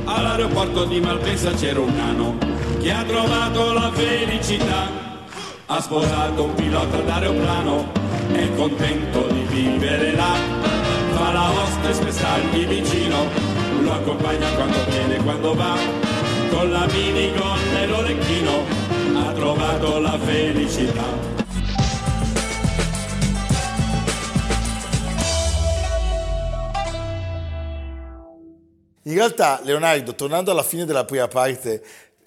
All'aeroporto 0.04 0.84
di 0.84 0.98
Malpensa 0.98 1.52
c'era 1.52 1.78
un 1.78 1.94
nano 1.94 2.38
che 2.80 2.90
ha 2.90 3.04
trovato 3.04 3.72
la 3.72 3.92
felicità, 3.92 4.90
ha 5.66 5.80
sposato 5.80 6.42
un 6.42 6.54
pilota 6.54 7.00
d'aeroplano, 7.02 7.92
è 8.32 8.52
contento 8.56 9.28
di 9.28 9.42
vivere 9.42 10.12
là, 10.12 10.34
fa 11.14 11.32
la 11.32 11.50
hostess 11.50 11.98
per 11.98 12.12
stargli 12.12 12.66
vicino, 12.66 13.45
lo 13.86 13.92
accompagna 13.92 14.48
quando 14.54 14.84
viene 14.88 15.16
e 15.16 15.22
quando 15.22 15.54
va, 15.54 15.78
con 16.50 16.70
la 16.70 16.86
minigonna 16.92 17.80
e 17.82 17.86
l'orecchino 17.86 18.64
ha 19.14 19.32
trovato 19.32 19.98
la 20.00 20.18
felicità. 20.18 21.34
In 29.04 29.14
realtà, 29.14 29.60
Leonardo, 29.62 30.14
tornando 30.16 30.50
alla 30.50 30.64
fine 30.64 30.84
della 30.84 31.04
prima 31.04 31.28
parte, 31.28 31.80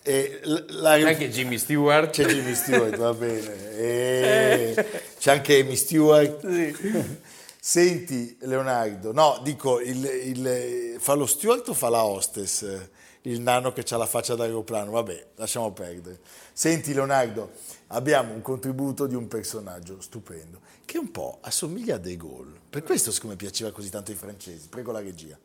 eh, 0.03 0.39
l- 0.43 0.65
l'aer- 0.79 1.03
C'è 1.03 1.09
anche 1.11 1.29
Jimmy 1.29 1.57
Stewart. 1.57 2.09
C'è 2.11 2.23
Jimmy 2.25 2.55
Stewart, 2.55 2.95
va 2.95 3.13
bene. 3.13 3.67
E 3.79 4.85
c'è 5.17 5.31
anche 5.31 5.59
Amy 5.59 5.75
Stewart. 5.75 6.45
Senti, 7.61 8.37
Leonardo, 8.41 9.11
no, 9.11 9.39
dico, 9.43 9.79
il, 9.81 10.03
il- 10.05 10.95
fa 10.99 11.13
lo 11.13 11.25
steward 11.25 11.67
o 11.67 11.73
fa 11.73 11.89
la 11.89 12.03
hostess? 12.05 12.89
Il 13.23 13.41
nano 13.41 13.73
che 13.73 13.83
ha 13.89 13.97
la 13.97 14.05
faccia 14.05 14.33
d'aeroplano? 14.35 14.91
Vabbè, 14.91 15.27
lasciamo 15.35 15.71
perdere. 15.73 16.19
Senti, 16.53 16.93
Leonardo, 16.93 17.51
abbiamo 17.87 18.33
un 18.33 18.41
contributo 18.41 19.07
di 19.07 19.15
un 19.15 19.27
personaggio 19.27 19.99
stupendo 19.99 20.61
che 20.85 20.97
un 20.97 21.11
po' 21.11 21.39
assomiglia 21.41 21.95
a 21.95 21.97
De 21.97 22.15
Gaulle. 22.15 22.57
Per 22.69 22.81
questo, 22.83 23.11
siccome 23.11 23.35
piaceva 23.35 23.71
così 23.71 23.89
tanto 23.89 24.11
ai 24.11 24.17
francesi, 24.17 24.69
prego 24.69 24.93
la 24.93 25.01
regia. 25.01 25.37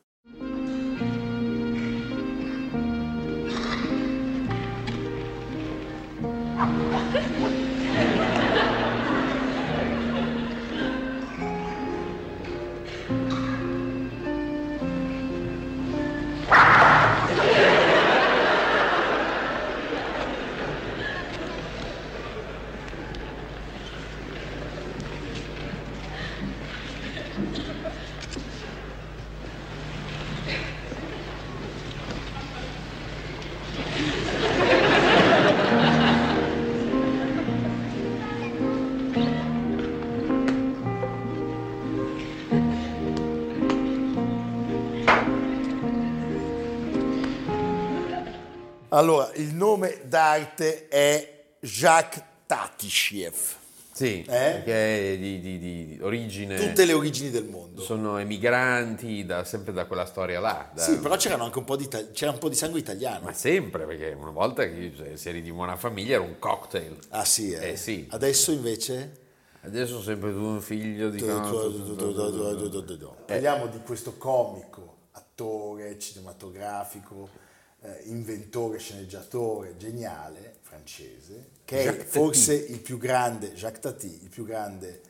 Allora, 48.95 49.29
il 49.35 49.53
nome 49.55 50.03
d'arte 50.05 50.87
è 50.87 51.45
Jacques 51.59 52.23
Tatishiev. 52.47 53.35
Sì, 53.93 54.21
Eh? 54.23 54.25
perché 54.27 55.15
è 55.15 55.19
di, 55.19 55.41
di- 55.41 55.59
di- 55.59 55.99
origine... 56.01 56.57
Tutte 56.57 56.85
le 56.85 56.93
origini 56.93 57.31
del 57.31 57.45
mondo. 57.45 57.81
Sono 57.83 58.19
emigranti 58.19 59.25
da- 59.25 59.43
sempre 59.45 59.73
da 59.73 59.87
quella 59.87 60.05
storia 60.05 60.39
là. 60.39 60.71
da- 60.73 60.81
Sì, 60.83 60.99
però 60.99 61.17
c'erano 61.17 61.43
anche 61.45 61.59
un 61.59 61.65
po' 61.65 61.75
di, 61.77 61.85
ita- 61.85 62.11
c'era 62.13 62.31
un 62.33 62.39
po' 62.39 62.49
di 62.49 62.55
sangue 62.55 62.79
italiano. 62.79 63.25
Ma 63.25 63.33
sempre, 63.33 63.85
perché 63.85 64.17
una 64.17 64.31
volta 64.31 64.65
che 64.65 64.93
se- 64.97 65.17
se 65.17 65.29
eri 65.29 65.43
di 65.43 65.51
buona 65.53 65.75
famiglia 65.77 66.15
era 66.15 66.23
un 66.23 66.39
cocktail. 66.39 66.97
Ah 67.11 67.25
sì, 67.25 67.51
eh? 67.53 67.71
Eh, 67.71 67.77
sì. 67.77 68.07
Adesso 68.11 68.53
invece... 68.53 69.23
Adesso 69.63 70.03
sempre 70.03 70.31
tu 70.33 70.39
un 70.41 70.61
figlio 70.61 71.09
di... 71.11 71.21
Parliamo 73.27 73.67
di 73.69 73.79
questo 73.85 74.17
comico, 74.19 74.97
attore 75.13 75.99
cinematografico, 75.99 77.43
eh, 77.85 78.01
inventore, 78.05 78.79
sceneggiatore, 78.79 79.77
geniale, 79.77 80.55
francese, 80.63 81.49
che 81.65 81.81
è 81.81 81.85
Jacques 81.85 82.07
forse 82.09 82.55
il 82.55 82.81
più 82.81 82.97
grande, 82.99 83.53
Jacques 83.53 83.81
Tati, 83.81 84.21
il 84.23 84.29
più 84.31 84.45
grande 84.45 85.01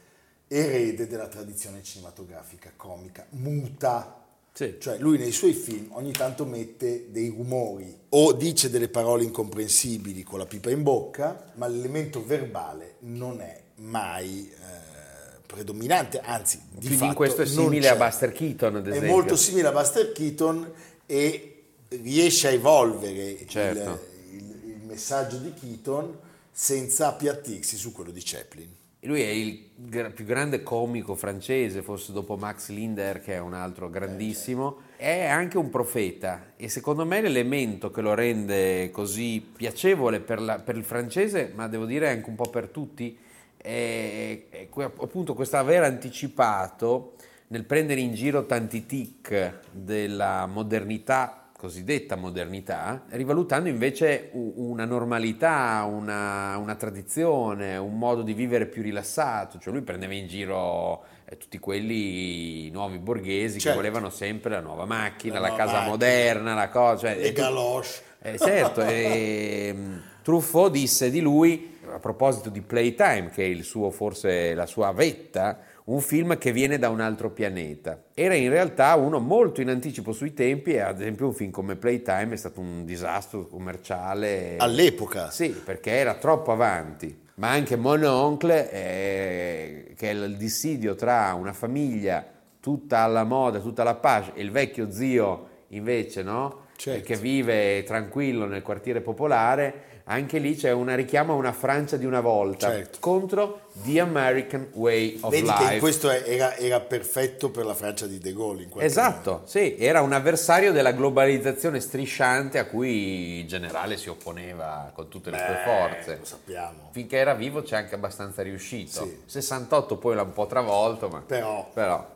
erede 0.49 1.07
della 1.07 1.29
tradizione 1.29 1.83
cinematografica 1.83 2.73
comica, 2.77 3.27
muta. 3.31 4.23
Sì. 4.53 4.77
Cioè 4.79 4.99
lui 4.99 5.19
nei 5.19 5.33
suoi 5.33 5.53
film 5.53 5.89
ogni 5.93 6.13
tanto 6.13 6.45
mette 6.45 7.11
dei 7.11 7.29
rumori 7.29 7.93
o 8.11 8.33
dice 8.33 8.71
delle 8.71 8.89
parole 8.89 9.25
incomprensibili 9.25 10.23
con 10.23 10.39
la 10.39 10.47
pipa 10.47 10.71
in 10.71 10.83
bocca, 10.83 11.53
ma 11.55 11.67
l'elemento 11.67 12.25
verbale 12.25 12.97
non 13.01 13.41
è 13.41 13.63
mai 13.77 14.49
eh, 14.49 15.41
predominante, 15.47 16.21
anzi 16.21 16.61
di 16.71 16.87
Quindi 16.87 16.97
fatto 16.97 17.15
questo 17.15 17.43
è 17.43 17.47
simile 17.47 17.89
a. 17.89 17.97
Buster 17.97 18.31
Keaton, 18.33 18.77
ad 18.77 18.87
È 18.87 18.91
esempio. 18.91 19.11
molto 19.11 19.37
simile 19.37 19.69
a 19.69 19.73
Buster 19.73 20.13
Keaton 20.13 20.73
e 21.07 21.54
riesce 22.03 22.49
a 22.49 22.51
evolvere 22.51 23.31
il- 23.31 23.47
Certo. 23.49 24.01
il, 24.33 24.39
il 24.67 24.81
messaggio 24.87 25.37
di 25.39 25.53
Keaton 25.53 26.19
senza 26.51 27.09
appiattirsi 27.09 27.77
su 27.77 27.93
quello 27.93 28.11
di 28.11 28.21
Chaplin. 28.23 28.69
Lui 29.01 29.21
è 29.21 29.29
il 29.29 29.69
gra- 29.77 30.09
più 30.11 30.25
grande 30.25 30.63
comico 30.63 31.15
francese, 31.15 31.83
forse 31.83 32.13
dopo 32.13 32.37
Max 32.37 32.71
Linder, 32.71 33.21
che 33.21 33.35
è 33.35 33.39
un 33.39 33.53
altro 33.53 33.91
grandissimo. 33.91 34.79
È 34.97 35.25
anche 35.27 35.59
un 35.59 35.69
profeta 35.69 36.53
e 36.57 36.71
secondo 36.71 37.05
me 37.05 37.21
l'elemento 37.21 37.91
che 37.91 38.01
lo 38.01 38.15
rende 38.15 38.91
così 38.91 39.47
piacevole 39.55 40.21
per, 40.21 40.41
la- 40.41 40.59
per 40.59 40.77
il 40.77 40.85
francese, 40.85 41.53
ma 41.55 41.69
devo 41.69 41.85
dire 41.85 42.09
anche 42.09 42.31
un 42.31 42.35
po' 42.37 42.49
per 42.49 42.69
tutti, 42.69 43.19
è, 43.59 44.45
è 44.49 44.69
que- 44.71 44.85
appunto 44.85 45.35
questo 45.35 45.57
aver 45.59 45.83
anticipato 45.83 47.17
nel 47.49 47.65
prendere 47.65 48.01
in 48.01 48.15
giro 48.15 48.47
tanti 48.47 48.87
tic 48.87 49.59
della 49.71 50.47
modernità 50.47 51.44
cosiddetta 51.69 52.15
modernità, 52.17 53.05
rivalutando 53.09 53.71
invece 53.71 54.29
una 54.35 54.85
normalità, 54.85 55.87
una, 55.91 56.59
una 56.59 56.75
tradizione, 56.75 57.79
un 57.79 57.97
modo 57.97 58.21
di 58.21 58.35
vivere 58.35 58.67
più 58.67 58.83
rilassato. 58.83 59.59
Cioè 59.59 59.73
lui 59.73 59.81
prendeva 59.81 60.13
in 60.13 60.27
giro 60.27 61.05
eh, 61.25 61.39
tutti 61.39 61.59
quelli 61.59 62.69
nuovi 62.71 62.99
borghesi 62.99 63.59
Certo. 63.61 63.71
che 63.79 63.83
volevano 63.83 64.11
sempre 64.11 64.51
la 64.51 64.61
nuova 64.61 64.85
macchina, 64.85 65.39
La 65.41 65.49
la, 65.49 65.55
casa 65.55 65.73
macchina. 65.73 65.89
moderna, 65.89 66.55
la 66.55 66.69
cosa. 66.69 67.07
Cioè, 67.09 67.17
Le 67.17 67.23
e 67.29 67.33
tu- 67.33 67.41
galoche. 67.41 67.89
eh, 68.21 68.39
certo, 68.39 68.83
e, 68.83 69.73
mm, 69.75 69.97
Truffaut 70.23 70.71
disse 70.71 71.11
di 71.11 71.21
lui, 71.21 71.79
a 71.91 71.99
proposito 71.99 72.51
di 72.51 72.61
Playtime, 72.61 73.31
che 73.33 73.43
è 73.43 73.47
il 73.47 73.65
suo, 73.65 73.91
forse 73.91 74.53
la 74.53 74.67
sua 74.67 74.93
vetta, 74.93 75.59
un 75.85 76.01
film 76.01 76.39
che 76.39 76.53
viene 76.53 76.79
da 76.79 76.89
un 76.89 77.01
altro 77.01 77.31
pianeta. 77.31 78.05
Era 78.15 78.35
in 78.35 78.49
realtà 78.49 78.95
uno 78.95 79.19
molto 79.19 79.61
in 79.61 79.69
anticipo 79.69 80.13
sui 80.13 80.33
tempi 80.33 80.73
e 80.73 80.81
ad 80.81 81.01
esempio 81.01 81.27
un 81.27 81.35
film 81.35 81.51
come 81.51 81.77
Playtime 81.77 82.33
è 82.33 82.37
stato 82.37 82.61
un 82.61 82.85
disastro 82.85 83.47
commerciale. 83.47 84.57
All'epoca. 84.59 85.31
Sì, 85.31 85.51
perché 85.51 85.91
era 85.91 86.15
troppo 86.15 86.53
avanti. 86.53 87.23
Ma 87.37 87.51
anche 87.51 87.77
Mon 87.77 88.03
Oncle, 88.05 88.71
eh, 88.71 89.95
che 89.97 90.11
è 90.11 90.15
il 90.15 90.37
dissidio 90.37 90.95
tra 90.95 91.35
una 91.35 91.53
famiglia 91.53 92.25
tutta 92.61 93.01
alla 93.01 93.25
moda, 93.25 93.59
tutta 93.59 93.83
alla 93.83 93.97
pace, 93.97 94.33
e 94.35 94.43
il 94.43 94.51
vecchio 94.51 94.91
zio 94.91 95.49
invece, 95.69 96.23
no? 96.23 96.63
Certo. 96.85 97.03
Che 97.07 97.17
vive 97.17 97.83
tranquillo 97.85 98.45
nel 98.45 98.61
quartiere 98.61 99.01
popolare. 99.01 99.93
Anche 100.07 100.37
lì 100.39 100.55
c'è 100.55 100.71
una 100.71 100.95
richiamo 100.95 101.33
a 101.33 101.37
una 101.37 101.53
Francia 101.55 101.97
di 101.97 102.05
una 102.05 102.21
volta 102.21 102.69
Certo. 102.69 102.99
contro 103.01 103.69
The 103.85 104.01
American 104.01 104.69
Way 104.75 105.17
of 105.23 105.31
Vedi 105.31 105.47
Life. 105.47 105.69
che 105.73 105.79
questo 105.79 106.11
era, 106.11 106.55
era 106.57 106.81
perfetto 106.81 107.49
per 107.51 107.65
la 107.65 107.73
Francia 107.73 108.07
di 108.07 108.19
De 108.19 108.35
Gaulle 108.35 108.65
in 108.65 108.69
qualche 108.69 108.87
modo. 108.95 109.01
Esatto, 109.09 109.43
sì, 109.47 109.77
era 109.79 110.03
un 110.03 110.13
avversario 110.13 110.73
della 110.73 110.93
globalizzazione 110.93 111.81
strisciante 111.81 112.59
a 112.59 112.67
cui 112.67 113.39
il 113.41 113.47
generale 113.47 113.97
si 113.97 114.11
opponeva 114.11 114.91
con 114.95 115.09
tutte 115.09 115.31
le 115.31 115.39
sue 115.39 115.59
Eh, 115.59 115.65
forze. 115.65 116.17
Lo 116.19 116.25
sappiamo. 116.27 116.91
Finché 116.93 117.17
era 117.17 117.33
vivo 117.33 117.63
c'è 117.63 117.77
anche 117.77 117.95
abbastanza 117.95 118.43
riuscito. 118.43 119.05
Sì. 119.07 119.23
68 119.25 119.97
poi 119.97 120.17
l'ha 120.17 120.23
un 120.23 120.35
po' 120.35 120.45
travolto, 120.45 121.09
ma 121.09 121.23
Però 121.27 121.71
però. 121.73 122.13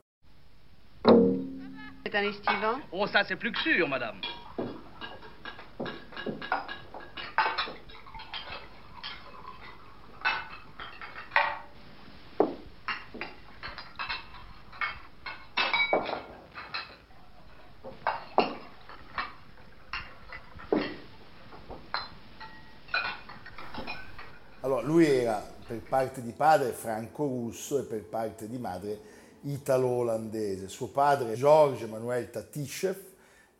C'est 2.03 2.15
un 2.15 2.25
estivant 2.25 2.81
Oh, 2.91 3.07
ça, 3.07 3.25
c'est 3.25 3.37
plus 3.39 3.51
que 3.53 3.59
sûr, 3.61 3.89
madame. 3.89 4.21
Allora, 24.61 24.83
lui 24.83 25.07
era 25.07 25.43
per 25.67 25.81
parte 25.81 26.21
di 26.21 26.33
padre 26.33 26.73
franco-russo 26.73 27.79
e 27.79 27.83
per 27.85 28.05
parte 28.05 28.49
di 28.49 28.59
madre 28.59 29.01
italo-olandese. 29.43 30.69
Suo 30.69 30.89
padre, 30.89 31.37
Georges 31.37 31.83
Emmanuel 31.83 32.29
Tatiscev, 32.29 33.08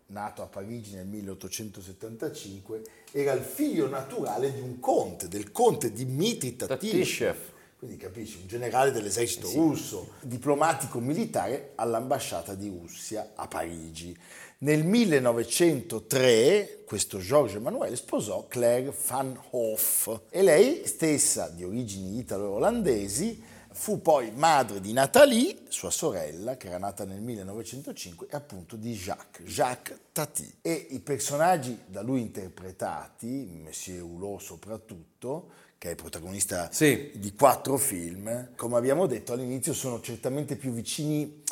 nato 0.09 0.43
a 0.43 0.47
Parigi 0.47 0.95
nel 0.95 1.07
1875, 1.07 2.83
era 3.12 3.33
il 3.33 3.43
figlio 3.43 3.88
naturale 3.88 4.53
di 4.53 4.61
un 4.61 4.79
conte, 4.81 5.29
del 5.29 5.50
conte 5.53 5.93
Dmitri. 5.93 6.57
Tatiscev. 6.57 7.37
Quindi 7.79 7.97
capisci, 7.97 8.38
un 8.41 8.49
generale 8.49 8.91
dell'esercito 8.91 9.49
russo, 9.53 10.15
diplomatico 10.23 10.99
militare 10.99 11.73
all'ambasciata 11.77 12.55
di 12.55 12.69
Russia 12.69 13.33
a 13.37 13.47
Parigi. 13.47 14.17
Nel 14.61 14.85
1903 14.85 16.83
questo 16.85 17.19
Georges 17.19 17.57
Emmanuel 17.57 17.97
sposò 17.97 18.47
Claire 18.49 18.93
van 19.07 19.38
Hoff 19.50 20.11
e 20.31 20.43
lei 20.43 20.83
stessa, 20.87 21.49
di 21.50 21.62
origini 21.62 22.19
italo-olandesi, 22.19 23.41
fu 23.78 24.02
poi 24.02 24.32
madre 24.32 24.80
di 24.80 24.92
Nathalie, 24.92 25.56
sua 25.68 25.90
sorella, 25.90 26.56
che 26.56 26.66
era 26.66 26.78
nata 26.78 27.04
nel 27.04 27.20
1905, 27.20 28.26
e 28.28 28.35
appunto 28.35 28.75
di 28.75 28.92
Jacques, 28.92 29.49
Jacques 29.49 29.97
Tati. 30.11 30.58
E 30.61 30.88
i 30.90 30.99
personaggi 30.99 31.78
da 31.87 32.02
lui 32.02 32.20
interpretati, 32.20 33.49
Monsieur 33.62 34.02
Hulot 34.02 34.40
soprattutto, 34.40 35.50
che 35.78 35.92
è 35.92 35.94
protagonista 35.94 36.68
Sì. 36.73 37.12
di 37.14 37.32
quattro 37.35 37.76
film, 37.76 38.49
come 38.56 38.76
abbiamo 38.76 39.06
detto 39.06 39.32
all'inizio, 39.32 39.73
sono 39.73 40.00
certamente 40.00 40.56
più 40.56 40.73
vicini 40.73 41.44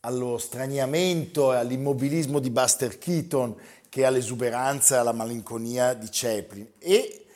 allo 0.00 0.38
straniamento 0.38 1.52
e 1.52 1.56
all'immobilismo 1.56 2.38
di 2.38 2.48
Buster 2.48 2.96
Keaton 2.96 3.54
che 3.90 4.06
all'esuberanza 4.06 4.94
e 4.94 4.98
alla 5.00 5.12
malinconia 5.12 5.92
di 5.92 6.08
Chaplin. 6.10 6.72
E 6.78 7.26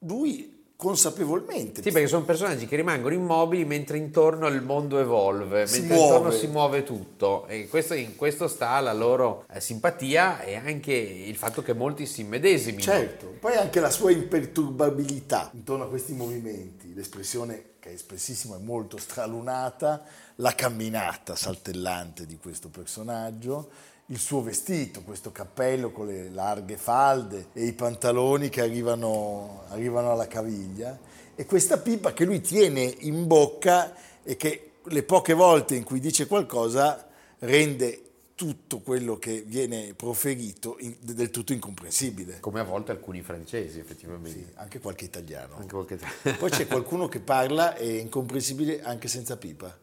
lui 0.00 0.53
consapevolmente 0.76 1.82
Sì, 1.82 1.90
perché 1.90 2.08
sono 2.08 2.24
personaggi 2.24 2.66
che 2.66 2.76
rimangono 2.76 3.14
immobili 3.14 3.64
mentre 3.64 3.96
intorno 3.96 4.46
il 4.48 4.60
mondo 4.62 4.98
evolve, 4.98 5.66
Si 5.66 5.80
mentre 5.80 5.96
muove. 5.96 6.14
intorno 6.14 6.30
si 6.36 6.46
muove 6.48 6.82
tutto. 6.82 7.46
E 7.46 7.68
questo, 7.68 7.94
in 7.94 8.16
questo 8.16 8.48
sta 8.48 8.78
la 8.80 8.92
loro 8.92 9.44
eh, 9.52 9.60
simpatia 9.60 10.40
e 10.42 10.56
anche 10.56 10.92
il 10.92 11.36
fatto 11.36 11.62
che 11.62 11.72
molti 11.72 12.06
si 12.06 12.22
immedesimino. 12.22 12.82
Certo, 12.82 13.34
poi 13.40 13.54
anche 13.56 13.80
la 13.80 13.90
sua 13.90 14.10
imperturbabilità 14.10 15.50
intorno 15.54 15.84
a 15.84 15.88
questi 15.88 16.12
movimenti, 16.12 16.92
l'espressione 16.94 17.72
che 17.78 17.92
è 17.92 17.96
spessissimo 17.96 18.56
è 18.56 18.58
molto 18.58 18.96
stralunata, 18.96 20.02
la 20.36 20.54
camminata 20.54 21.36
saltellante 21.36 22.24
di 22.26 22.38
questo 22.38 22.68
personaggio, 22.70 23.68
il 24.06 24.18
suo 24.18 24.42
vestito, 24.42 25.02
questo 25.02 25.32
cappello 25.32 25.90
con 25.90 26.06
le 26.06 26.28
larghe 26.28 26.76
falde 26.76 27.48
e 27.54 27.64
i 27.64 27.72
pantaloni 27.72 28.50
che 28.50 28.60
arrivano, 28.60 29.62
arrivano 29.68 30.12
alla 30.12 30.26
caviglia 30.26 30.98
e 31.34 31.46
questa 31.46 31.78
pipa 31.78 32.12
che 32.12 32.24
lui 32.24 32.40
tiene 32.40 32.82
in 32.82 33.26
bocca 33.26 33.94
e 34.22 34.36
che 34.36 34.72
le 34.82 35.02
poche 35.02 35.32
volte 35.32 35.74
in 35.74 35.84
cui 35.84 36.00
dice 36.00 36.26
qualcosa 36.26 37.08
rende 37.40 38.00
tutto 38.34 38.80
quello 38.80 39.16
che 39.16 39.42
viene 39.46 39.94
proferito 39.94 40.76
in- 40.80 40.96
del 41.00 41.30
tutto 41.30 41.52
incomprensibile. 41.52 42.40
Come 42.40 42.60
a 42.60 42.64
volte 42.64 42.90
alcuni 42.90 43.22
francesi, 43.22 43.78
effettivamente. 43.78 44.38
Sì, 44.38 44.46
anche 44.54 44.80
qualche 44.80 45.04
italiano. 45.04 45.54
Anche 45.56 45.72
qualche... 45.72 45.98
Poi 46.36 46.50
c'è 46.50 46.66
qualcuno 46.68 47.08
che 47.08 47.20
parla 47.20 47.76
e 47.76 47.98
è 47.98 48.00
incomprensibile 48.00 48.82
anche 48.82 49.08
senza 49.08 49.36
pipa. 49.36 49.78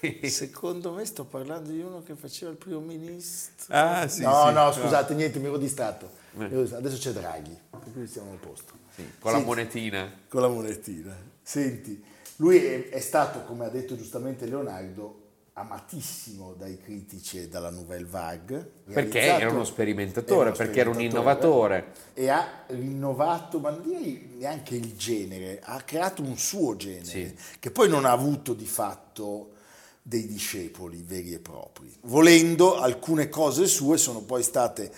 Sì. 0.00 0.20
Secondo 0.28 0.92
me 0.92 1.04
sto 1.04 1.24
parlando 1.24 1.70
di 1.70 1.80
uno 1.80 2.02
che 2.02 2.14
faceva 2.14 2.50
il 2.50 2.56
primo 2.56 2.80
ministro. 2.80 3.74
Ah, 3.74 4.06
sì, 4.08 4.22
no, 4.22 4.46
sì. 4.48 4.52
no, 4.54 4.72
scusate, 4.72 5.14
niente, 5.14 5.38
mi 5.38 5.46
ero 5.46 5.56
distratto. 5.58 6.10
Mi 6.32 6.44
ero 6.44 6.60
distratto. 6.60 6.86
Adesso 6.86 7.00
c'è 7.00 7.10
Draghi, 7.12 7.58
per 7.70 7.92
cui 7.92 8.06
siamo 8.06 8.30
al 8.32 8.38
posto. 8.38 8.72
Con 9.18 9.30
la 9.30 9.38
Senti, 9.38 9.44
monetina. 9.46 10.12
Con 10.28 10.40
la 10.40 10.48
monetina. 10.48 11.16
Senti, 11.42 12.02
lui 12.36 12.58
è, 12.58 12.88
è 12.88 13.00
stato, 13.00 13.44
come 13.44 13.64
ha 13.64 13.68
detto 13.68 13.96
giustamente 13.96 14.46
Leonardo, 14.46 15.26
amatissimo 15.52 16.54
dai 16.54 16.78
critici 16.80 17.38
e 17.40 17.48
dalla 17.48 17.70
Nouvelle 17.70 18.06
Vague. 18.06 18.70
Perché 18.92 19.20
era 19.20 19.50
uno 19.50 19.64
sperimentatore, 19.64 20.48
uno 20.48 20.56
perché 20.56 20.80
era 20.80 20.90
un 20.90 21.00
innovatore. 21.00 21.92
E 22.14 22.28
ha 22.28 22.64
rinnovato, 22.68 23.58
ma 23.58 23.70
non 23.70 23.82
direi 23.82 24.34
neanche 24.36 24.76
il 24.76 24.96
genere, 24.96 25.60
ha 25.62 25.80
creato 25.82 26.22
un 26.22 26.36
suo 26.36 26.76
genere, 26.76 27.04
Sì. 27.04 27.34
che 27.58 27.70
poi 27.70 27.88
non 27.88 28.04
ha 28.04 28.12
avuto 28.12 28.54
di 28.54 28.66
fatto 28.66 29.54
dei 30.08 30.26
discepoli 30.26 31.04
veri 31.06 31.34
e 31.34 31.38
propri. 31.38 31.92
Volendo, 32.02 32.78
alcune 32.78 33.28
cose 33.28 33.66
sue 33.66 33.98
sono 33.98 34.20
poi 34.22 34.42
state 34.42 34.90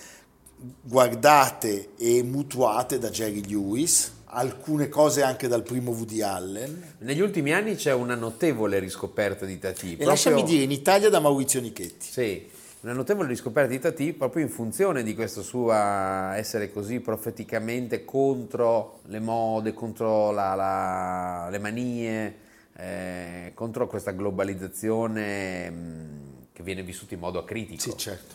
guardate 0.82 1.90
e 1.98 2.22
mutuate 2.22 2.98
da 2.98 3.10
Jerry 3.10 3.44
Lewis, 3.48 4.12
alcune 4.26 4.88
cose 4.88 5.22
anche 5.22 5.48
dal 5.48 5.62
primo 5.64 5.90
Woody 5.90 6.20
Allen. 6.22 6.94
Negli 6.98 7.20
ultimi 7.20 7.52
anni 7.52 7.74
c'è 7.74 7.92
una 7.92 8.14
notevole 8.14 8.78
riscoperta 8.78 9.44
di 9.46 9.58
Tati. 9.58 9.86
E 9.86 9.88
proprio- 9.96 10.08
lasciami 10.08 10.44
dire, 10.44 10.62
in 10.62 10.70
Italia 10.70 11.08
da 11.08 11.18
Maurizio 11.18 11.60
Nichetti. 11.60 12.06
Sì, 12.08 12.48
una 12.82 12.92
notevole 12.92 13.26
riscoperta 13.28 13.70
di 13.70 13.78
Tati 13.80 14.12
proprio 14.12 14.44
in 14.44 14.50
funzione 14.50 15.02
di 15.02 15.14
questo 15.14 15.42
suo 15.42 15.72
essere 15.72 16.70
così 16.70 17.00
profeticamente 17.00 18.04
contro 18.04 19.00
le 19.06 19.18
mode, 19.18 19.72
contro 19.74 20.30
la- 20.30 20.54
la- 20.54 21.48
le 21.50 21.58
manie, 21.58 22.34
eh, 22.80 23.52
contro 23.54 23.86
questa 23.86 24.12
globalizzazione 24.12 25.70
mh, 25.70 26.46
che 26.52 26.62
viene 26.62 26.82
vissuta 26.82 27.14
in 27.14 27.20
modo 27.20 27.38
acritico. 27.38 27.80
Sì, 27.80 27.96
certo. 27.96 28.34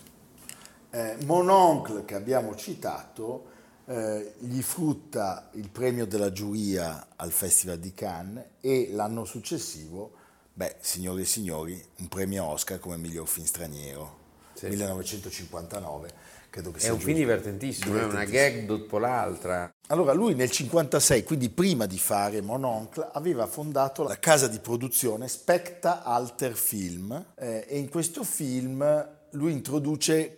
Eh, 0.92 1.18
Mon 1.26 1.50
Oncle, 1.50 2.06
che 2.06 2.14
abbiamo 2.14 2.56
citato, 2.56 3.54
eh, 3.86 4.36
gli 4.40 4.62
frutta 4.62 5.50
il 5.54 5.70
premio 5.70 6.06
della 6.06 6.32
giuria 6.32 7.08
al 7.16 7.32
Festival 7.32 7.80
di 7.80 7.94
Cannes 7.94 8.46
e 8.62 8.90
l'anno 8.92 9.26
successivo, 9.26 10.14
beh, 10.54 10.78
signore 10.80 11.24
e 11.24 11.26
signori, 11.26 11.84
un 11.98 12.08
premio 12.08 12.46
Oscar 12.46 12.80
come 12.80 12.98
miglior 12.98 13.28
film 13.28 13.46
straniero, 13.46 14.24
Sì. 14.56 14.68
1959. 14.68 16.10
Credo 16.50 16.72
che 16.72 16.78
È 16.78 16.82
sia 16.82 16.94
un 16.94 17.00
film 17.00 17.10
giusto. 17.18 17.26
divertentissimo, 17.26 17.86
è 17.88 18.04
una 18.04 18.24
Divertentissimo. 18.24 18.60
gag 18.60 18.66
dopo 18.66 18.98
l'altra. 18.98 19.74
Allora 19.88 20.14
lui 20.14 20.36
nel 20.36 20.50
56, 20.50 21.24
quindi 21.26 21.50
prima 21.50 21.86
di 21.86 21.98
fare 22.00 22.40
Mon 22.42 22.64
Oncle, 22.64 23.10
aveva 23.12 23.46
fondato 23.46 24.04
la 24.04 24.18
casa 24.18 24.48
di 24.48 24.60
produzione 24.60 25.28
Specta 25.28 26.04
Alter 26.04 26.54
Film 26.56 27.26
eh, 27.38 27.66
e 27.68 27.78
in 27.78 27.90
questo 27.90 28.24
film 28.24 29.08
lui 29.32 29.52
introduce 29.52 30.38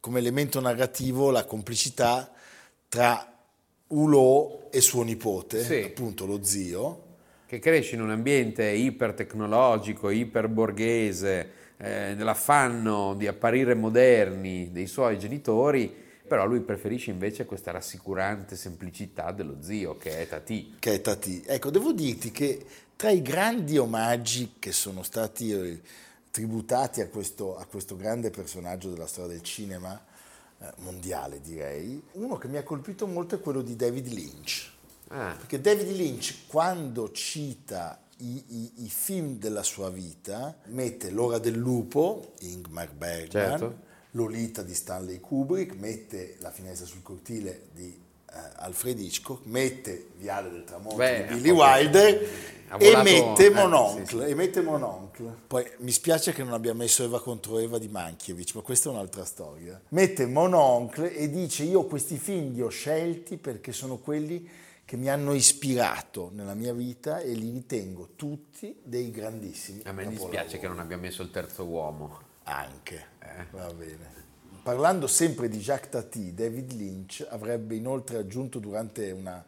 come 0.00 0.18
elemento 0.18 0.60
narrativo 0.60 1.30
la 1.30 1.44
complicità 1.44 2.30
tra 2.88 3.32
Hulot 3.86 4.74
e 4.74 4.80
suo 4.80 5.02
nipote, 5.04 5.62
Sì. 5.62 5.82
appunto 5.82 6.26
lo 6.26 6.42
zio, 6.42 7.02
che 7.46 7.60
cresce 7.60 7.94
in 7.94 8.02
un 8.02 8.10
ambiente 8.10 8.68
ipertecnologico, 8.70 10.10
iperborghese, 10.10 11.48
eh, 11.76 12.14
nell'affanno 12.14 13.14
di 13.14 13.26
apparire 13.26 13.74
moderni 13.74 14.70
dei 14.72 14.86
suoi 14.86 15.18
genitori, 15.18 16.02
però 16.26 16.46
lui 16.46 16.60
preferisce 16.60 17.10
invece 17.10 17.44
questa 17.44 17.70
rassicurante 17.70 18.56
semplicità 18.56 19.32
dello 19.32 19.58
zio 19.60 19.96
che 19.96 20.20
è 20.20 20.28
Tati. 20.28 20.76
che 20.78 20.94
è 20.94 21.00
Tati. 21.00 21.42
Ecco, 21.46 21.70
devo 21.70 21.92
dirti 21.92 22.30
che 22.30 22.64
tra 22.96 23.10
i 23.10 23.22
grandi 23.22 23.76
omaggi 23.76 24.54
che 24.58 24.72
sono 24.72 25.02
stati 25.02 25.52
eh, 25.52 25.80
tributati 26.30 27.00
a 27.00 27.08
questo, 27.08 27.56
a 27.56 27.64
questo 27.66 27.96
grande 27.96 28.30
personaggio 28.30 28.88
della 28.90 29.06
storia 29.06 29.32
del 29.32 29.42
cinema 29.42 30.00
eh, 30.58 30.66
mondiale, 30.78 31.40
direi, 31.40 32.02
uno 32.12 32.38
che 32.38 32.48
mi 32.48 32.56
ha 32.56 32.62
colpito 32.62 33.06
molto 33.06 33.34
è 33.34 33.40
quello 33.40 33.62
di 33.62 33.76
David 33.76 34.08
Lynch. 34.08 34.72
Ah, 35.08 35.34
Perché 35.36 35.60
David 35.60 35.90
Lynch, 35.90 36.46
quando 36.46 37.12
cita 37.12 38.00
i, 38.24 38.44
i- 38.48 38.72
i 38.84 38.88
film 38.88 39.38
della 39.38 39.62
sua 39.62 39.90
vita, 39.90 40.56
mette 40.66 41.10
L'ora 41.10 41.38
del 41.38 41.56
lupo, 41.56 42.32
Ingmar 42.40 42.92
Bergman, 42.92 43.28
Certo. 43.30 43.78
Lolita 44.12 44.62
di 44.62 44.74
Stanley 44.74 45.20
Kubrick, 45.20 45.74
mette 45.76 46.36
La 46.40 46.50
finestra 46.50 46.86
sul 46.86 47.02
cortile 47.02 47.66
di 47.72 47.86
eh, 48.30 48.36
Alfred 48.56 48.98
Hitchcock, 48.98 49.44
mette 49.46 50.08
Viale 50.18 50.50
del 50.50 50.64
tramonto 50.64 50.96
Beh, 50.96 51.26
di 51.28 51.34
Billy. 51.34 51.50
Wilder 51.50 52.28
e 52.78 52.96
mette 53.02 53.46
eh, 53.46 53.50
Mon 53.50 53.70
sì, 53.70 53.98
Oncle, 54.00 54.26
e 54.26 54.34
mette 54.34 54.60
Mon 54.62 54.82
Oncle. 54.82 55.34
Poi 55.46 55.64
mi 55.78 55.90
spiace 55.92 56.32
che 56.32 56.42
non 56.42 56.52
abbia 56.54 56.74
messo 56.74 57.04
Eva 57.04 57.20
contro 57.20 57.58
Eva 57.58 57.78
di 57.78 57.88
Mankiewicz, 57.88 58.52
ma 58.54 58.62
questa 58.62 58.88
è 58.88 58.92
un'altra 58.92 59.24
storia. 59.24 59.80
Mette 59.90 60.26
Mon 60.26 60.54
Oncle 60.54 61.14
e 61.14 61.28
dice 61.30 61.62
io 61.64 61.84
questi 61.84 62.16
film 62.16 62.52
li 62.54 62.62
ho 62.62 62.68
scelti 62.68 63.36
perché 63.36 63.72
sono 63.72 63.98
quelli 63.98 64.48
che 64.84 64.96
mi 64.96 65.08
hanno 65.08 65.32
ispirato 65.32 66.30
nella 66.32 66.54
mia 66.54 66.74
vita 66.74 67.20
e 67.20 67.32
li 67.32 67.50
ritengo 67.50 68.10
tutti 68.16 68.76
dei 68.82 69.10
grandissimi. 69.10 69.82
a 69.84 69.92
me 69.92 70.06
dispiace 70.06 70.58
che 70.58 70.68
non 70.68 70.78
abbia 70.78 70.98
messo 70.98 71.22
il 71.22 71.30
terzo 71.30 71.64
uomo. 71.64 72.20
Anche, 72.44 73.06
va 73.50 73.72
bene. 73.72 74.22
Parlando 74.62 75.06
sempre 75.06 75.48
di 75.48 75.58
Jacques 75.58 75.90
Tati, 75.90 76.34
David 76.34 76.72
Lynch 76.72 77.26
avrebbe 77.28 77.74
inoltre 77.74 78.18
aggiunto 78.18 78.58
durante 78.58 79.10
una, 79.10 79.44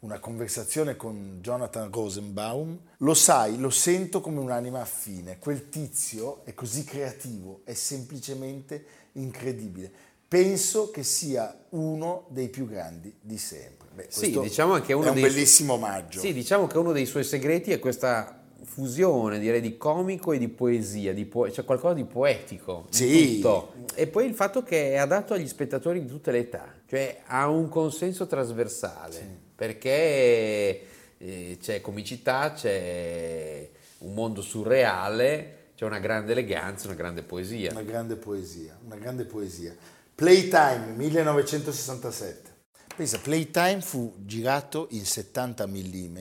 una 0.00 0.18
conversazione 0.18 0.96
con 0.96 1.38
Jonathan 1.40 1.90
Rosenbaum, 1.90 2.78
lo 2.98 3.14
sai, 3.14 3.58
lo 3.58 3.70
sento 3.70 4.20
come 4.20 4.40
un'anima 4.40 4.80
affine, 4.80 5.38
quel 5.38 5.68
tizio 5.68 6.44
è 6.44 6.54
così 6.54 6.82
creativo, 6.84 7.60
è 7.64 7.74
semplicemente 7.74 8.84
incredibile. 9.12 9.92
Penso 10.28 10.90
che 10.90 11.04
sia 11.04 11.56
uno 11.70 12.26
dei 12.30 12.48
più 12.48 12.66
grandi 12.66 13.14
di 13.20 13.38
sempre. 13.38 13.86
Beh, 13.94 14.06
Sì, 14.08 14.38
diciamo 14.38 14.72
anche 14.74 14.92
uno 14.92 15.06
è 15.06 15.08
un 15.10 15.14
dei- 15.14 15.22
bellissimo 15.22 15.74
omaggio. 15.74 16.18
Sì, 16.20 16.32
diciamo 16.32 16.66
che 16.66 16.76
uno 16.78 16.92
dei 16.92 17.06
suoi 17.06 17.22
segreti 17.24 17.70
è 17.70 17.78
questa 17.78 18.42
fusione, 18.64 19.38
direi, 19.38 19.60
di 19.60 19.76
comico 19.76 20.32
e 20.32 20.38
di 20.38 20.48
poesia, 20.48 21.14
di 21.14 21.24
po- 21.24 21.48
cioè 21.50 21.64
qualcosa 21.64 21.94
di 21.94 22.04
poetico. 22.04 22.86
in 22.88 22.92
Sì. 22.92 23.34
tutto. 23.40 23.72
E 23.94 24.08
poi 24.08 24.26
il 24.26 24.34
fatto 24.34 24.62
che 24.64 24.92
è 24.92 24.96
adatto 24.96 25.32
agli 25.32 25.46
spettatori 25.46 26.00
di 26.00 26.08
tutte 26.08 26.32
le 26.32 26.38
età, 26.38 26.74
cioè 26.88 27.22
ha 27.26 27.48
un 27.48 27.68
consenso 27.68 28.26
trasversale, 28.26 29.24
perché 29.54 30.86
eh, 31.18 31.56
c'è 31.60 31.80
comicità, 31.80 32.52
c'è 32.52 33.70
un 33.98 34.12
mondo 34.12 34.42
surreale, 34.42 35.52
c'è 35.76 35.84
una 35.84 35.98
grande 36.00 36.32
eleganza, 36.32 36.88
una 36.88 36.96
grande 36.96 37.22
poesia. 37.22 37.70
Una 37.70 37.82
grande 37.82 38.16
poesia, 38.16 38.76
una 38.84 38.96
grande 38.96 39.24
poesia. 39.24 39.74
Playtime 40.16 40.94
1967. 40.96 42.54
Pensa, 42.96 43.18
Playtime 43.18 43.82
fu 43.82 44.14
girato 44.24 44.86
in 44.92 45.04
70 45.04 45.66
mm, 45.66 46.18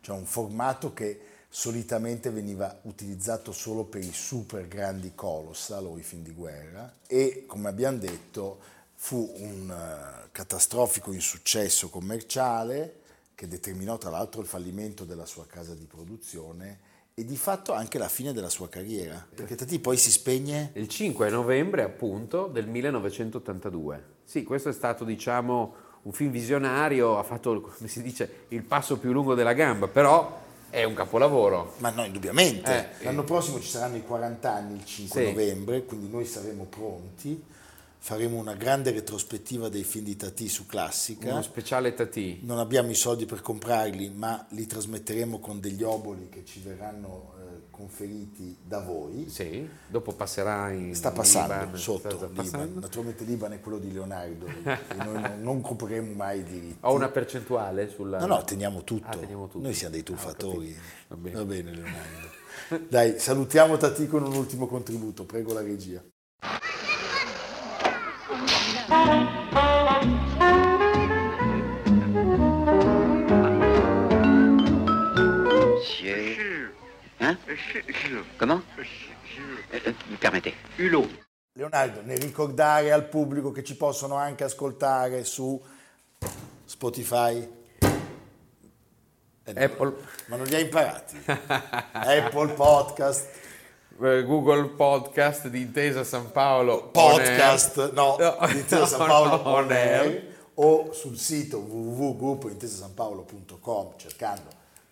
cioè 0.00 0.16
un 0.16 0.24
formato 0.24 0.92
che 0.92 1.20
solitamente 1.48 2.30
veniva 2.30 2.80
utilizzato 2.82 3.52
solo 3.52 3.84
per 3.84 4.02
i 4.02 4.10
super 4.12 4.66
grandi 4.66 5.12
colossal 5.14 5.86
o 5.86 5.98
i 5.98 6.02
film 6.02 6.24
di 6.24 6.32
guerra 6.32 6.96
e 7.06 7.44
come 7.46 7.68
abbiamo 7.68 7.98
detto 7.98 8.58
fu 8.96 9.32
un 9.36 9.70
eh, 9.70 10.28
catastrofico 10.32 11.12
insuccesso 11.12 11.90
commerciale 11.90 13.02
che 13.36 13.46
determinò 13.46 13.98
tra 13.98 14.10
l'altro 14.10 14.40
il 14.40 14.48
fallimento 14.48 15.04
della 15.04 15.26
sua 15.26 15.46
casa 15.46 15.76
di 15.76 15.84
produzione 15.84 16.90
e 17.14 17.24
di 17.24 17.36
fatto 17.36 17.72
anche 17.74 17.98
la 17.98 18.08
fine 18.08 18.32
della 18.32 18.48
sua 18.48 18.68
carriera, 18.68 19.24
perché 19.34 19.54
Tati 19.54 19.78
poi 19.78 19.96
si 19.98 20.10
spegne 20.10 20.70
Il 20.74 20.88
5 20.88 21.28
novembre 21.28 21.82
appunto 21.82 22.46
del 22.46 22.66
1982. 22.66 24.04
Sì, 24.24 24.42
questo 24.44 24.70
è 24.70 24.72
stato 24.72 25.04
diciamo 25.04 25.74
un 26.02 26.12
film 26.12 26.30
visionario, 26.30 27.18
ha 27.18 27.22
fatto 27.22 27.60
come 27.60 27.88
si 27.88 28.02
dice 28.02 28.44
il 28.48 28.62
passo 28.62 28.98
più 28.98 29.12
lungo 29.12 29.34
della 29.34 29.52
gamba, 29.52 29.88
però 29.88 30.40
è 30.70 30.84
un 30.84 30.94
capolavoro. 30.94 31.74
Ma 31.78 31.90
no, 31.90 32.04
indubbiamente. 32.04 32.92
Eh, 33.00 33.04
L'anno 33.04 33.24
prossimo 33.24 33.60
ci 33.60 33.68
saranno 33.68 33.96
i 33.96 34.02
40 34.02 34.50
anni, 34.52 34.76
il 34.76 34.84
5 34.84 35.20
Sì. 35.20 35.26
novembre, 35.30 35.84
quindi 35.84 36.08
noi 36.08 36.24
saremo 36.24 36.64
pronti. 36.64 37.44
Faremo 38.04 38.36
una 38.36 38.54
grande 38.54 38.90
retrospettiva 38.90 39.68
dei 39.68 39.84
film 39.84 40.06
di 40.06 40.16
Tati 40.16 40.48
su 40.48 40.66
Classica. 40.66 41.30
Uno 41.30 41.40
speciale 41.42 41.94
Tati. 41.94 42.40
Non 42.42 42.58
abbiamo 42.58 42.90
i 42.90 42.96
soldi 42.96 43.26
per 43.26 43.42
comprarli, 43.42 44.10
ma 44.10 44.44
li 44.50 44.66
trasmetteremo 44.66 45.38
con 45.38 45.60
degli 45.60 45.84
oboli 45.84 46.28
che 46.28 46.44
ci 46.44 46.58
verranno 46.58 47.34
eh, 47.38 47.60
conferiti 47.70 48.56
da 48.60 48.80
voi. 48.80 49.28
Sì, 49.28 49.68
dopo 49.86 50.14
passerà 50.14 50.72
in 50.72 50.96
Sta 50.96 51.12
passando 51.12 51.54
Libano. 51.54 51.76
sotto 51.76 52.10
Sta- 52.10 52.26
Liban. 52.26 52.34
passando. 52.34 52.80
Naturalmente 52.80 53.22
Liban 53.22 53.52
è 53.52 53.60
quello 53.60 53.78
di 53.78 53.92
Leonardo, 53.92 54.46
e 54.64 54.94
noi 54.96 55.20
non, 55.20 55.38
non 55.40 55.60
compreremo 55.60 56.12
mai 56.12 56.40
i 56.40 56.42
diritti. 56.42 56.78
Ho 56.80 56.94
una 56.94 57.08
percentuale 57.08 57.88
sulla... 57.88 58.18
No, 58.18 58.26
no, 58.26 58.42
teniamo 58.42 58.82
tutto. 58.82 59.06
Ah, 59.06 59.16
teniamo 59.16 59.46
tutto. 59.46 59.62
Noi 59.62 59.74
siamo 59.74 59.92
dei 59.92 60.00
Ah, 60.00 60.02
ho 60.02 60.06
truffatori. 60.06 60.76
capito. 61.06 61.38
Va 61.38 61.44
bene. 61.44 61.70
Leonardo. 61.72 62.40
Dai, 62.88 63.20
salutiamo 63.20 63.76
Tati 63.76 64.08
con 64.08 64.24
un 64.24 64.34
ultimo 64.34 64.66
contributo. 64.66 65.24
Prego 65.24 65.52
la 65.52 65.62
regia. 65.62 66.02
Monsieur. 75.74 76.74
Hein 77.20 77.36
Comment 78.38 78.62
Permettez. 80.20 80.54
Hulot. 80.78 81.08
Leonardo, 81.54 82.00
nel 82.02 82.18
ricordare 82.18 82.92
al 82.92 83.08
pubblico 83.08 83.50
che 83.50 83.62
ci 83.62 83.76
possono 83.76 84.14
anche 84.14 84.44
ascoltare 84.44 85.22
su 85.24 85.60
Spotify. 86.64 87.46
Eh, 89.44 89.64
Apple, 89.64 89.94
Ma 90.26 90.36
non 90.36 90.46
li 90.46 90.54
hai 90.54 90.62
imparati? 90.62 91.16
Apple 91.26 92.52
Podcast, 92.54 93.26
eh, 93.26 93.51
Google 93.98 94.68
Podcast 94.70 95.48
di 95.48 95.60
Intesa 95.62 96.02
San 96.04 96.30
Paolo. 96.32 96.88
Podcast, 96.90 97.92
no, 97.92 98.16
No, 98.18 98.36
Intesa 98.48 98.86
San 98.86 99.06
Paolo 99.06 99.42
no, 99.42 99.50
on 99.50 99.70
air, 99.70 100.22
o 100.54 100.90
sul 100.92 101.16
sito 101.18 101.58
www.intesasanpaolo.com 101.58 103.90
cercando 103.96 104.44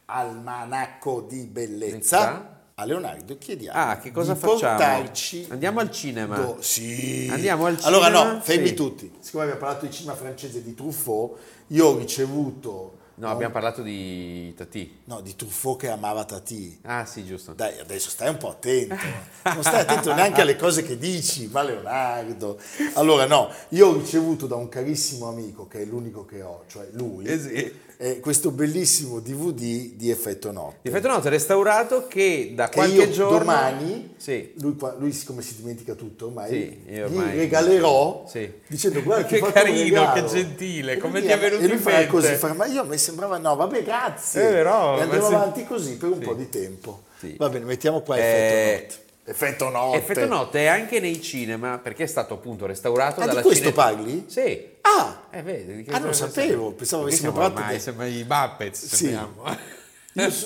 Almanacco 0.07 1.21
di 1.29 1.43
Bellezza. 1.45 2.57
A 2.75 2.85
Leonardo 2.87 3.37
chiediamo 3.37 3.79
Ah, 3.79 3.99
che 3.99 4.11
cosa 4.11 4.33
di 4.33 4.39
facciamo? 4.39 4.77
portarci 4.79 5.47
Andiamo 5.51 5.81
al 5.81 5.91
cinema. 5.91 6.39
Do- 6.39 6.57
sì. 6.61 7.29
Andiamo 7.31 7.67
al 7.67 7.77
Allora 7.83 8.07
cinema? 8.07 8.33
no, 8.33 8.41
fermi 8.41 8.69
Sì. 8.69 8.75
tutti. 8.75 9.13
Siccome 9.21 9.43
abbiamo 9.45 9.61
parlato 9.61 9.85
di 9.85 9.93
cinema 9.93 10.15
francese 10.17 10.63
di 10.63 10.75
Truffaut, 10.75 11.37
io 11.69 11.87
ho 11.89 11.99
ricevuto 11.99 12.97
No, 13.21 13.29
abbiamo 13.29 13.53
parlato 13.53 13.83
di 13.83 14.55
Tati. 14.57 15.01
no, 15.05 15.21
di 15.21 15.37
Truffaut 15.37 15.79
che 15.79 15.91
amava 15.91 16.25
Tati. 16.25 16.79
Ah, 16.85 17.05
sì, 17.05 17.23
giusto. 17.27 17.53
Dai, 17.53 17.79
adesso 17.79 18.09
stai 18.09 18.31
un 18.31 18.39
po' 18.39 18.49
attento. 18.49 18.97
Non 19.45 19.63
stai 19.63 19.81
attento 19.81 20.15
neanche 20.15 20.41
alle 20.41 20.57
cose 20.57 20.83
che 20.83 20.97
dici, 20.97 21.47
ma 21.53 21.63
Leonardo. 21.63 22.59
Allora, 22.95 23.27
no, 23.27 23.51
io 23.71 23.89
ho 23.89 23.93
ricevuto 23.99 24.47
da 24.47 24.57
un 24.57 24.71
carissimo 24.71 25.29
amico, 25.29 25.69
che 25.69 25.83
è 25.83 25.85
l'unico 25.85 26.25
che 26.25 26.41
ho, 26.41 26.65
cioè 26.67 26.89
lui, 26.93 27.27
Eh 27.27 27.39
sì. 27.39 27.89
Eh, 28.03 28.19
questo 28.19 28.51
bellissimo 28.51 29.21
DVD 29.21 29.93
di 29.93 30.11
Effetto 30.11 30.51
Notte. 30.53 30.79
Difetto 30.81 31.09
noto 31.09 31.29
restaurato 31.29 32.07
che 32.07 32.53
da 32.55 32.69
Che 32.71 32.75
qualche 32.77 32.95
io 32.95 33.11
giorno... 33.11 33.39
domani, 33.41 34.15
Sì. 34.17 34.53
lui, 34.61 34.75
lui 34.99 35.13
siccome 35.13 35.43
si 35.43 35.57
dimentica 35.57 35.93
tutto 35.95 36.27
ormai, 36.27 36.49
Sì, 36.51 36.81
io 36.95 37.09
gli 37.09 37.17
ormai- 37.19 37.37
regalerò 37.37 38.25
Sì. 38.27 38.51
dicendo 38.67 39.03
guarda 39.03 39.27
Che 39.29 39.41
carino, 39.41 39.83
regalo." 39.83 40.13
che 40.15 40.25
gentile, 40.35 40.97
come 40.97 41.21
ti 41.21 41.27
è 41.29 41.39
venuto 41.39 41.63
E 41.63 41.67
lui 41.67 41.77
in 41.77 41.83
farà 41.83 41.97
mente? 41.99 42.11
così, 42.11 42.35
farà, 42.37 42.55
ma 42.55 42.65
io 42.67 42.85
mi 42.87 42.97
sembrava 42.97 43.37
no, 43.37 43.55
vabbè 43.57 43.83
grazie. 43.83 44.49
Eh, 44.49 44.53
però, 44.53 44.97
e 44.99 45.03
andremo 45.03 45.27
avanti 45.27 45.65
così 45.65 45.97
per 45.99 46.09
un 46.09 46.19
po' 46.21 46.33
di 46.33 46.49
tempo. 46.49 47.03
Sì. 47.19 47.35
Va 47.37 47.51
bene, 47.51 47.67
mettiamo 47.67 48.01
qua 48.01 48.17
Eh, 48.17 48.21
Effetto 48.21 48.81
Notte. 48.97 49.09
Effetto 49.31 49.69
Notte. 49.71 49.99
Effetto 49.99 50.27
notte 50.27 50.59
è 50.61 50.67
anche 50.67 50.99
nei 51.01 51.21
cinema 51.23 51.79
perché 51.79 52.03
è 52.03 52.07
stato 52.07 52.35
appunto 52.35 52.67
restaurato 52.67 53.21
Ah, 53.21 53.25
di 53.25 53.29
dalla 53.29 53.43
questo 53.43 53.63
Cine- 53.63 53.75
parli? 53.75 54.25
Sì. 54.27 54.69
Ah, 54.81 55.23
Eh, 55.31 55.43
vedi, 55.43 55.77
di 55.77 55.83
che 55.85 55.91
Ah, 55.93 55.99
non 55.99 56.09
cosa 56.09 56.27
sapevo, 56.29 56.73
pensavo 56.73 57.03
Qui 57.03 57.13
avessimo 57.13 57.33
parlato 57.33 57.59
ormai, 57.61 57.75
di- 57.77 57.81
sembra 57.81 58.07
i 58.07 58.25
Muppets, 58.29 58.87
Sì. 58.95 59.09
io, 59.11 59.33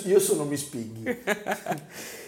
io 0.04 0.18
sono 0.20 0.44
mi 0.44 0.56
spighi. 0.56 1.02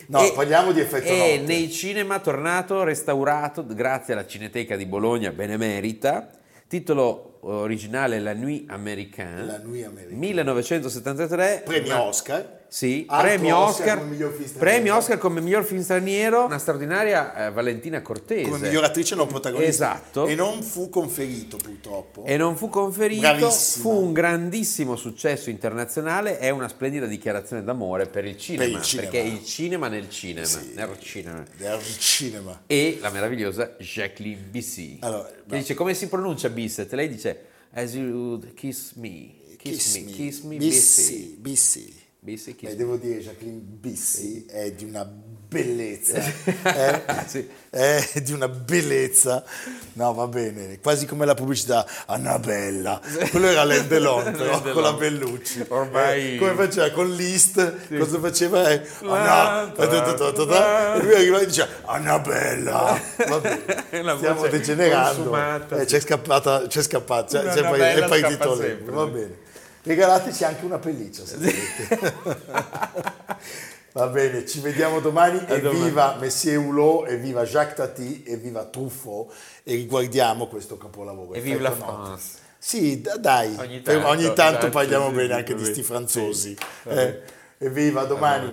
No, 0.08 0.22
E- 0.22 0.32
parliamo 0.36 0.70
di 0.70 0.78
Effetto 0.80 1.08
E 1.08 1.16
Notte. 1.38 1.52
nei 1.52 1.68
cinema 1.70 2.20
tornato, 2.20 2.84
restaurato 2.84 3.66
grazie 3.66 4.12
alla 4.12 4.24
Cineteca 4.24 4.76
di 4.76 4.86
Bologna, 4.86 5.30
benemerita. 5.32 6.30
Titolo 6.68 7.38
originale 7.40 8.20
La 8.20 8.32
Nuit 8.32 8.70
Américaine. 8.70 9.44
La 9.44 9.58
Nuit 9.58 9.84
Américaine. 9.84 10.16
1973. 10.18 11.62
Premio 11.64 11.92
Una- 11.92 12.02
Oscar. 12.04 12.55
Sì, 12.68 13.04
Altro 13.08 13.26
premio 13.28 13.56
Oscar, 13.56 13.98
come 13.98 14.10
miglior 14.10 14.32
film 14.32 14.46
straniero. 14.46 14.58
premio 14.74 14.96
Oscar 14.96 15.18
come 15.18 15.40
miglior 15.40 15.64
film 15.64 15.82
straniero, 15.82 16.44
una 16.46 16.58
straordinaria 16.58 17.46
eh, 17.46 17.50
Valentina 17.52 18.02
Cortese. 18.02 18.48
Come 18.50 18.58
miglior 18.66 18.84
attrice 18.84 19.14
non 19.14 19.26
protagonista. 19.28 19.68
Esatto. 19.94 20.26
E 20.26 20.34
non 20.34 20.62
fu 20.62 20.88
conferito 20.88 21.56
purtroppo. 21.56 22.24
E 22.24 22.36
non 22.36 22.56
fu 22.56 22.68
conferito, 22.68 23.20
Bravissima. 23.20 23.82
fu 23.82 23.90
un 23.90 24.12
grandissimo 24.12 24.96
successo 24.96 25.48
internazionale 25.50 26.38
e 26.40 26.50
una 26.50 26.68
splendida 26.68 27.06
dichiarazione 27.06 27.62
d'amore 27.62 28.06
per 28.08 28.24
il 28.24 28.36
cinema, 28.36 28.64
Per 28.64 28.78
il 28.78 28.82
cinema. 28.84 29.10
perché 29.10 29.26
il 29.28 29.44
cinema 29.44 29.88
nel 29.88 30.10
cinema, 30.10 30.46
Sì. 30.46 30.72
nel 30.74 30.96
cinema. 31.00 31.44
Del 31.56 31.80
cinema. 31.98 32.62
E 32.66 32.98
la 33.00 33.10
meravigliosa 33.10 33.76
Jacqueline 33.78 34.40
Bissi, 34.40 34.98
Allora, 35.00 35.26
che 35.28 35.42
no. 35.46 35.56
dice 35.56 35.74
come 35.74 35.94
si 35.94 36.08
pronuncia 36.08 36.48
Bisset? 36.48 36.92
Lei 36.94 37.08
dice 37.08 37.44
as 37.72 37.94
you 37.94 38.10
would 38.10 38.54
kiss 38.54 38.92
me, 38.94 39.30
kiss, 39.56 39.96
me, 39.96 40.04
kiss 40.10 40.40
me, 40.40 40.56
Bissi. 40.56 41.36
Bissi. 41.38 42.04
Bissi. 42.26 42.56
Beh, 42.60 42.68
me. 42.70 42.74
devo 42.74 42.96
dire, 42.96 43.20
Jacqueline 43.20 43.60
Bissi 43.62 44.46
è 44.48 44.72
di 44.72 44.82
una 44.82 45.04
bellezza. 45.04 46.18
eh? 46.18 47.02
Sì. 47.24 47.48
È 47.70 48.20
di 48.20 48.32
una 48.32 48.48
bellezza. 48.48 49.44
No, 49.92 50.12
va 50.12 50.26
bene. 50.26 50.80
Quasi 50.80 51.06
come 51.06 51.24
la 51.24 51.34
pubblicità. 51.34 51.86
Annabella. 52.06 53.00
Quello 53.30 53.46
era 53.46 53.60
Alain 53.60 53.86
Delon, 53.86 54.32
però, 54.36 54.60
con 54.60 54.82
la 54.82 54.94
Bellucci. 54.94 55.66
Ormai- 55.68 56.34
Eh, 56.34 56.38
come 56.38 56.54
faceva 56.54 56.90
con 56.90 57.14
List, 57.14 57.96
cosa 57.96 58.18
faceva? 58.18 58.70
Eh, 58.70 58.82
La- 59.02 59.60
Anna- 59.60 59.70
ta- 59.72 60.94
E 60.96 61.02
lui 61.02 61.14
arrivava 61.14 61.42
e 61.44 61.46
diceva 61.46 61.68
Annabella. 61.84 63.00
Va 63.28 63.38
bene. 63.38 64.16
Stiamo 64.16 64.48
degenerando. 64.48 65.36
Eh, 65.36 65.78
sì. 65.78 65.84
c'è 65.84 66.00
scappata, 66.00 66.66
c'è 66.66 66.82
scappata, 66.82 67.40
c'è, 67.44 67.62
è 67.62 68.08
partito 68.08 68.56
sempre, 68.56 68.92
Va 68.92 69.04
sì. 69.04 69.10
bene. 69.12 69.44
Regalateci 69.86 70.42
anche 70.42 70.64
una 70.64 70.78
pelliccia 70.78 71.24
se 71.24 71.36
volete. 71.36 72.14
Va 73.94 74.08
bene, 74.08 74.44
ci 74.44 74.58
vediamo 74.58 74.98
domani. 74.98 75.38
A 75.38 75.58
domani. 75.58 75.78
Evviva 75.78 76.16
Messier 76.18 76.58
Hulot, 76.58 77.08
evviva 77.08 77.44
Jacques 77.44 77.76
Tati, 77.76 78.24
evviva 78.26 78.64
Truffaut 78.64 79.32
e 79.62 79.74
riguardiamo 79.76 80.48
questo 80.48 80.76
capolavoro. 80.76 81.34
E 81.34 81.40
vive 81.40 81.60
la. 81.60 81.70
France. 81.70 82.38
Sì, 82.58 83.00
dai, 83.20 83.54
Ogni 83.58 83.80
tanto, 83.80 84.08
ogni 84.08 84.32
tanto 84.32 84.42
esatto, 84.58 84.70
parliamo 84.70 85.08
sì, 85.10 85.14
bene 85.14 85.26
sì, 85.28 85.32
anche 85.34 85.54
di 85.54 85.62
vabbè, 85.62 85.72
sti 85.72 85.82
franzosi. 85.84 86.56
sì, 86.82 86.88
Eh, 86.88 87.20
evviva, 87.58 88.04
domani. 88.04 88.52